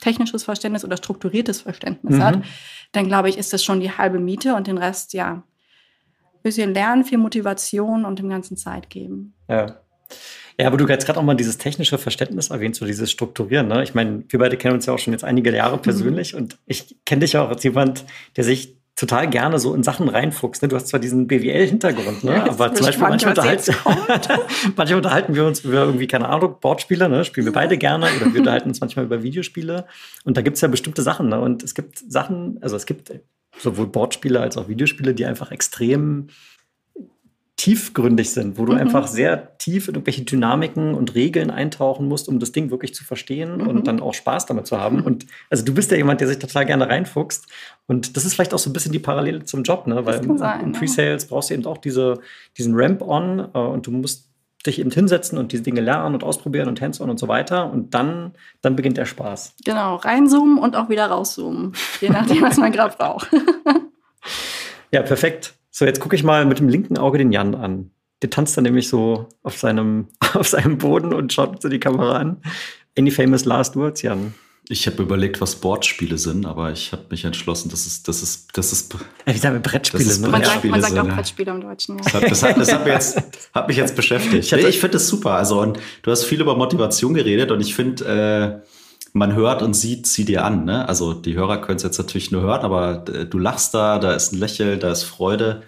technisches 0.00 0.44
Verständnis 0.44 0.84
oder 0.84 0.96
strukturiertes 0.96 1.60
Verständnis 1.60 2.16
mhm. 2.16 2.24
hat, 2.24 2.42
dann 2.92 3.06
glaube 3.06 3.28
ich, 3.28 3.38
ist 3.38 3.52
das 3.52 3.62
schon 3.62 3.80
die 3.80 3.92
halbe 3.92 4.18
Miete 4.18 4.54
und 4.54 4.66
den 4.66 4.78
Rest, 4.78 5.12
ja, 5.12 5.30
ein 5.30 6.42
bisschen 6.42 6.74
lernen, 6.74 7.04
viel 7.04 7.18
Motivation 7.18 8.04
und 8.04 8.18
dem 8.18 8.28
Ganzen 8.28 8.56
Zeit 8.56 8.90
geben. 8.90 9.34
Ja. 9.48 9.80
Ja, 10.60 10.66
aber 10.66 10.76
du 10.76 10.88
hast 10.88 11.06
gerade 11.06 11.20
auch 11.20 11.24
mal 11.24 11.34
dieses 11.34 11.56
technische 11.56 11.98
Verständnis 11.98 12.50
erwähnt, 12.50 12.74
so 12.74 12.84
dieses 12.84 13.10
Strukturieren. 13.10 13.68
Ne? 13.68 13.84
Ich 13.84 13.94
meine, 13.94 14.24
wir 14.28 14.38
beide 14.40 14.56
kennen 14.56 14.74
uns 14.74 14.86
ja 14.86 14.92
auch 14.92 14.98
schon 14.98 15.12
jetzt 15.12 15.24
einige 15.24 15.54
Jahre 15.54 15.76
mhm. 15.76 15.82
persönlich 15.82 16.32
mhm. 16.32 16.40
und 16.40 16.58
ich 16.66 16.96
kenne 17.04 17.20
dich 17.20 17.36
auch 17.36 17.48
als 17.48 17.62
jemand, 17.62 18.04
der 18.36 18.42
sich 18.42 18.76
total 18.96 19.30
gerne 19.30 19.60
so 19.60 19.72
in 19.74 19.84
Sachen 19.84 20.08
reinfuchst. 20.08 20.60
Ne? 20.60 20.68
Du 20.68 20.74
hast 20.74 20.88
zwar 20.88 20.98
diesen 20.98 21.28
BWL-Hintergrund, 21.28 22.24
ne? 22.24 22.32
Ja, 22.32 22.50
aber 22.50 22.74
zum 22.74 22.86
Beispiel 22.86 23.06
manchmal 23.06 23.30
unterhalten, 23.30 23.74
manchmal 24.76 24.96
unterhalten 24.96 25.34
wir 25.36 25.44
uns 25.44 25.60
über 25.60 25.84
irgendwie, 25.84 26.08
keine 26.08 26.28
Ahnung, 26.28 26.56
Boardspiele, 26.60 27.08
ne? 27.08 27.24
spielen 27.24 27.46
wir 27.46 27.52
beide 27.52 27.78
gerne 27.78 28.08
oder 28.16 28.32
wir 28.32 28.40
unterhalten 28.40 28.68
uns 28.68 28.80
manchmal 28.80 29.04
über 29.04 29.22
Videospiele. 29.22 29.86
Und 30.24 30.36
da 30.36 30.40
gibt 30.40 30.56
es 30.56 30.62
ja 30.62 30.66
bestimmte 30.66 31.02
Sachen. 31.02 31.28
Ne? 31.28 31.40
Und 31.40 31.62
es 31.62 31.76
gibt 31.76 31.98
Sachen, 32.10 32.58
also 32.60 32.74
es 32.74 32.86
gibt 32.86 33.12
sowohl 33.56 33.86
Boardspiele 33.86 34.40
als 34.40 34.56
auch 34.56 34.66
Videospiele, 34.66 35.14
die 35.14 35.26
einfach 35.26 35.52
extrem 35.52 36.26
tiefgründig 37.58 38.30
sind, 38.30 38.56
wo 38.56 38.64
du 38.64 38.72
mhm. 38.72 38.78
einfach 38.78 39.08
sehr 39.08 39.58
tief 39.58 39.88
in 39.88 39.96
irgendwelche 39.96 40.22
Dynamiken 40.22 40.94
und 40.94 41.16
Regeln 41.16 41.50
eintauchen 41.50 42.06
musst, 42.06 42.28
um 42.28 42.38
das 42.38 42.52
Ding 42.52 42.70
wirklich 42.70 42.94
zu 42.94 43.04
verstehen 43.04 43.58
mhm. 43.58 43.66
und 43.66 43.86
dann 43.88 44.00
auch 44.00 44.14
Spaß 44.14 44.46
damit 44.46 44.68
zu 44.68 44.80
haben. 44.80 45.02
Und 45.02 45.26
also 45.50 45.64
du 45.64 45.74
bist 45.74 45.90
ja 45.90 45.96
jemand, 45.96 46.20
der 46.20 46.28
sich 46.28 46.38
total 46.38 46.66
gerne 46.66 46.88
reinfuchst. 46.88 47.48
Und 47.88 48.16
das 48.16 48.24
ist 48.24 48.34
vielleicht 48.34 48.54
auch 48.54 48.60
so 48.60 48.70
ein 48.70 48.72
bisschen 48.72 48.92
die 48.92 49.00
Parallele 49.00 49.42
zum 49.44 49.64
Job, 49.64 49.88
ne? 49.88 50.06
Weil 50.06 50.22
sein, 50.38 50.60
im 50.60 50.72
Pre-Sales 50.72 51.24
ja. 51.24 51.28
brauchst 51.28 51.50
du 51.50 51.54
eben 51.54 51.66
auch 51.66 51.78
diese, 51.78 52.20
diesen 52.56 52.74
Ramp-on 52.76 53.48
äh, 53.52 53.58
und 53.58 53.88
du 53.88 53.90
musst 53.90 54.28
dich 54.64 54.78
eben 54.78 54.92
hinsetzen 54.92 55.36
und 55.36 55.50
diese 55.50 55.64
Dinge 55.64 55.80
lernen 55.80 56.14
und 56.14 56.22
ausprobieren 56.22 56.68
und 56.68 56.80
hands-on 56.80 57.10
und 57.10 57.18
so 57.18 57.26
weiter. 57.26 57.72
Und 57.72 57.92
dann, 57.92 58.34
dann 58.60 58.76
beginnt 58.76 58.98
der 58.98 59.06
Spaß. 59.06 59.54
Genau, 59.64 59.96
reinzoomen 59.96 60.58
und 60.58 60.76
auch 60.76 60.88
wieder 60.90 61.06
rauszoomen. 61.06 61.72
Je 62.00 62.10
nachdem, 62.10 62.42
was 62.42 62.56
man 62.56 62.70
gerade 62.70 62.96
braucht. 62.96 63.28
ja, 64.92 65.02
perfekt. 65.02 65.57
So, 65.78 65.84
jetzt 65.84 66.00
gucke 66.00 66.16
ich 66.16 66.24
mal 66.24 66.44
mit 66.44 66.58
dem 66.58 66.68
linken 66.68 66.98
Auge 66.98 67.18
den 67.18 67.30
Jan 67.30 67.54
an. 67.54 67.92
Der 68.22 68.30
tanzt 68.30 68.56
dann 68.56 68.64
nämlich 68.64 68.88
so 68.88 69.28
auf 69.44 69.58
seinem, 69.58 70.08
auf 70.34 70.48
seinem 70.48 70.76
Boden 70.76 71.14
und 71.14 71.32
schaut 71.32 71.62
so 71.62 71.68
die 71.68 71.78
Kamera 71.78 72.16
an. 72.16 72.38
Any 72.98 73.12
famous 73.12 73.44
last 73.44 73.76
words, 73.76 74.02
Jan? 74.02 74.34
Ich 74.68 74.88
habe 74.88 75.00
überlegt, 75.04 75.40
was 75.40 75.54
Boardspiele 75.54 76.18
sind, 76.18 76.46
aber 76.46 76.72
ich 76.72 76.90
habe 76.90 77.04
mich 77.10 77.24
entschlossen, 77.24 77.70
das 77.70 77.86
ist, 77.86 78.08
das 78.08 78.24
ist, 78.24 78.58
das 78.58 78.72
ist. 78.72 78.92
Ja, 79.24 79.32
wie 79.32 79.38
sagen 79.38 79.54
wir 79.54 79.60
Brettspiele? 79.60 80.04
Das 80.04 80.18
ne? 80.18 80.28
man, 80.28 80.42
sagt, 80.42 80.64
man 80.64 80.82
sagt 80.82 80.98
auch 80.98 81.06
Brettspiele 81.06 81.52
im 81.52 81.60
Deutschen. 81.60 81.96
Ja. 81.96 82.02
Das, 82.02 82.14
hat, 82.14 82.28
das, 82.28 82.42
hat, 82.42 82.58
das 82.58 82.72
hat, 82.72 82.84
mich 82.84 82.92
jetzt, 82.94 83.22
hat 83.54 83.68
mich 83.68 83.76
jetzt 83.76 83.94
beschäftigt. 83.94 84.52
Ich, 84.52 84.52
ich 84.52 84.80
finde 84.80 84.94
das 84.94 85.06
super. 85.06 85.34
Also 85.34 85.60
und 85.60 85.78
du 86.02 86.10
hast 86.10 86.24
viel 86.24 86.40
über 86.40 86.56
Motivation 86.56 87.14
geredet 87.14 87.52
und 87.52 87.60
ich 87.60 87.76
finde, 87.76 88.64
äh, 88.64 88.68
man 89.12 89.34
hört 89.34 89.62
und 89.62 89.74
sieht 89.74 90.06
sie 90.06 90.24
dir 90.24 90.44
an. 90.44 90.64
Ne? 90.64 90.88
Also 90.88 91.14
die 91.14 91.34
Hörer 91.34 91.60
können 91.60 91.76
es 91.76 91.82
jetzt 91.82 91.98
natürlich 91.98 92.30
nur 92.30 92.42
hören, 92.42 92.62
aber 92.62 93.04
äh, 93.08 93.26
du 93.26 93.38
lachst 93.38 93.74
da, 93.74 93.98
da 93.98 94.12
ist 94.12 94.32
ein 94.32 94.38
Lächeln, 94.38 94.80
da 94.80 94.90
ist 94.90 95.04
Freude. 95.04 95.62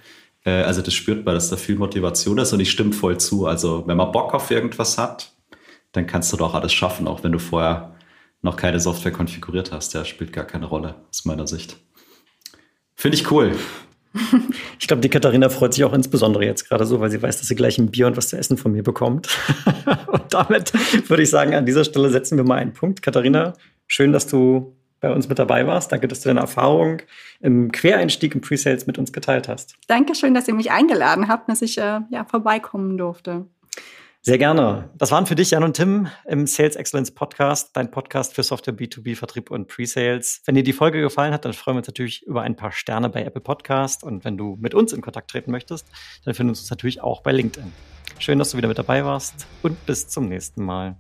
Äh, 0.45 0.63
also 0.63 0.83
das 0.83 0.95
spürt 0.95 1.25
man, 1.25 1.35
dass 1.35 1.51
da 1.51 1.57
viel 1.57 1.77
Motivation 1.77 2.39
ist 2.39 2.53
und 2.53 2.61
ich 2.61 2.71
stimme 2.71 2.93
voll 2.93 3.19
zu. 3.19 3.47
Also 3.47 3.87
wenn 3.87 3.97
man 3.97 4.13
Bock 4.13 4.35
auf 4.35 4.51
irgendwas 4.51 4.99
hat, 4.99 5.33
dann 5.93 6.07
kannst 6.07 6.33
du 6.33 6.37
doch 6.37 6.55
alles 6.55 6.73
schaffen, 6.73 7.09
auch 7.09 7.25
wenn 7.25 7.33
du 7.33 7.39
vorher 7.39 7.95
noch 8.43 8.57
keine 8.57 8.81
Software 8.81 9.13
konfiguriert 9.13 9.73
hast. 9.73 9.95
Der 9.95 10.05
spielt 10.05 10.33
gar 10.33 10.45
keine 10.45 10.67
Rolle 10.67 10.95
aus 11.11 11.25
meiner 11.25 11.47
Sicht. 11.47 11.77
Finde 12.95 13.17
ich 13.17 13.31
cool. 13.31 13.57
Ich 14.81 14.89
glaube, 14.89 15.03
die 15.03 15.09
Katharina 15.09 15.49
freut 15.51 15.75
sich 15.75 15.85
auch 15.85 15.93
insbesondere 15.93 16.45
jetzt 16.45 16.69
gerade 16.69 16.85
so, 16.85 17.01
weil 17.01 17.11
sie 17.11 17.23
weiß, 17.23 17.39
dass 17.39 17.47
sie 17.47 17.55
gleich 17.55 17.79
ein 17.79 17.91
Bier 17.91 18.07
und 18.07 18.17
was 18.17 18.29
zu 18.29 18.37
essen 18.37 18.57
von 18.57 18.73
mir 18.73 18.83
bekommt. 18.83 19.29
und 20.09 20.23
damit 20.31 20.73
würde 21.09 21.23
ich 21.23 21.31
sagen, 21.31 21.55
an 21.55 21.67
dieser 21.67 21.85
Stelle 21.85 22.11
setzen 22.11 22.37
wir 22.37 22.45
mal 22.45 22.57
einen 22.57 22.73
Punkt. 22.73 23.03
Katharina, 23.03 23.53
schön, 23.87 24.13
dass 24.13 24.27
du 24.27 24.75
bei 25.01 25.13
uns 25.13 25.29
mit 25.29 25.39
dabei 25.39 25.67
warst. 25.67 25.93
Danke, 25.93 26.09
dass 26.09 26.21
du 26.21 26.29
deine 26.29 26.41
Erfahrung 26.41 27.03
im 27.41 27.73
Quereinstieg 27.73 28.35
im 28.35 28.41
Presales 28.41 28.87
mit 28.87 28.99
uns 28.99 29.13
geteilt 29.13 29.49
hast. 29.49 29.77
Dankeschön, 29.87 30.35
dass 30.35 30.49
ihr 30.49 30.55
mich 30.55 30.71
eingeladen 30.71 31.29
habt, 31.29 31.49
dass 31.49 31.63
ich 31.63 31.79
äh, 31.79 32.01
ja, 32.11 32.25
vorbeikommen 32.25 32.99
durfte. 32.99 33.47
Sehr 34.23 34.37
gerne. 34.37 34.91
Das 34.99 35.13
waren 35.13 35.25
für 35.25 35.35
dich 35.35 35.53
Jan 35.53 35.65
und 35.65 35.75
Tim 35.77 36.09
im 36.27 36.47
Sales 36.47 36.77
Excellence 36.77 37.11
Podcast, 37.11 37.71
dein 37.73 37.91
Podcast 37.91 38.35
für 38.35 38.43
Software 38.43 38.75
B2B 38.75 39.17
Vertrieb 39.17 39.51
und 39.51 39.67
Pre-Sales. 39.67 40.43
Wenn 40.45 40.55
dir 40.55 40.63
die 40.63 40.75
Folge 40.75 41.01
gefallen 41.01 41.33
hat, 41.33 41.47
dann 41.47 41.55
freuen 41.55 41.77
wir 41.77 41.79
uns 41.79 41.87
natürlich 41.87 42.27
über 42.27 42.43
ein 42.43 42.55
paar 42.55 42.71
Sterne 42.71 43.09
bei 43.09 43.25
Apple 43.25 43.41
Podcast. 43.41 44.05
Und 44.05 44.27
wenn 44.27 44.37
du 44.37 44.59
mit 44.61 44.75
uns 44.75 44.93
in 44.93 45.01
Kontakt 45.01 45.31
treten 45.31 45.51
möchtest, 45.51 45.87
dann 46.27 46.35
finden 46.35 46.49
wir 46.49 46.61
uns 46.61 46.69
natürlich 46.69 47.01
auch 47.01 47.23
bei 47.23 47.33
LinkedIn. 47.33 47.73
Schön, 48.19 48.39
dass 48.39 48.51
du 48.51 48.59
wieder 48.59 48.69
mit 48.69 48.77
dabei 48.77 49.07
warst 49.07 49.47
und 49.63 49.87
bis 49.87 50.07
zum 50.07 50.29
nächsten 50.29 50.67
Mal. 50.67 50.97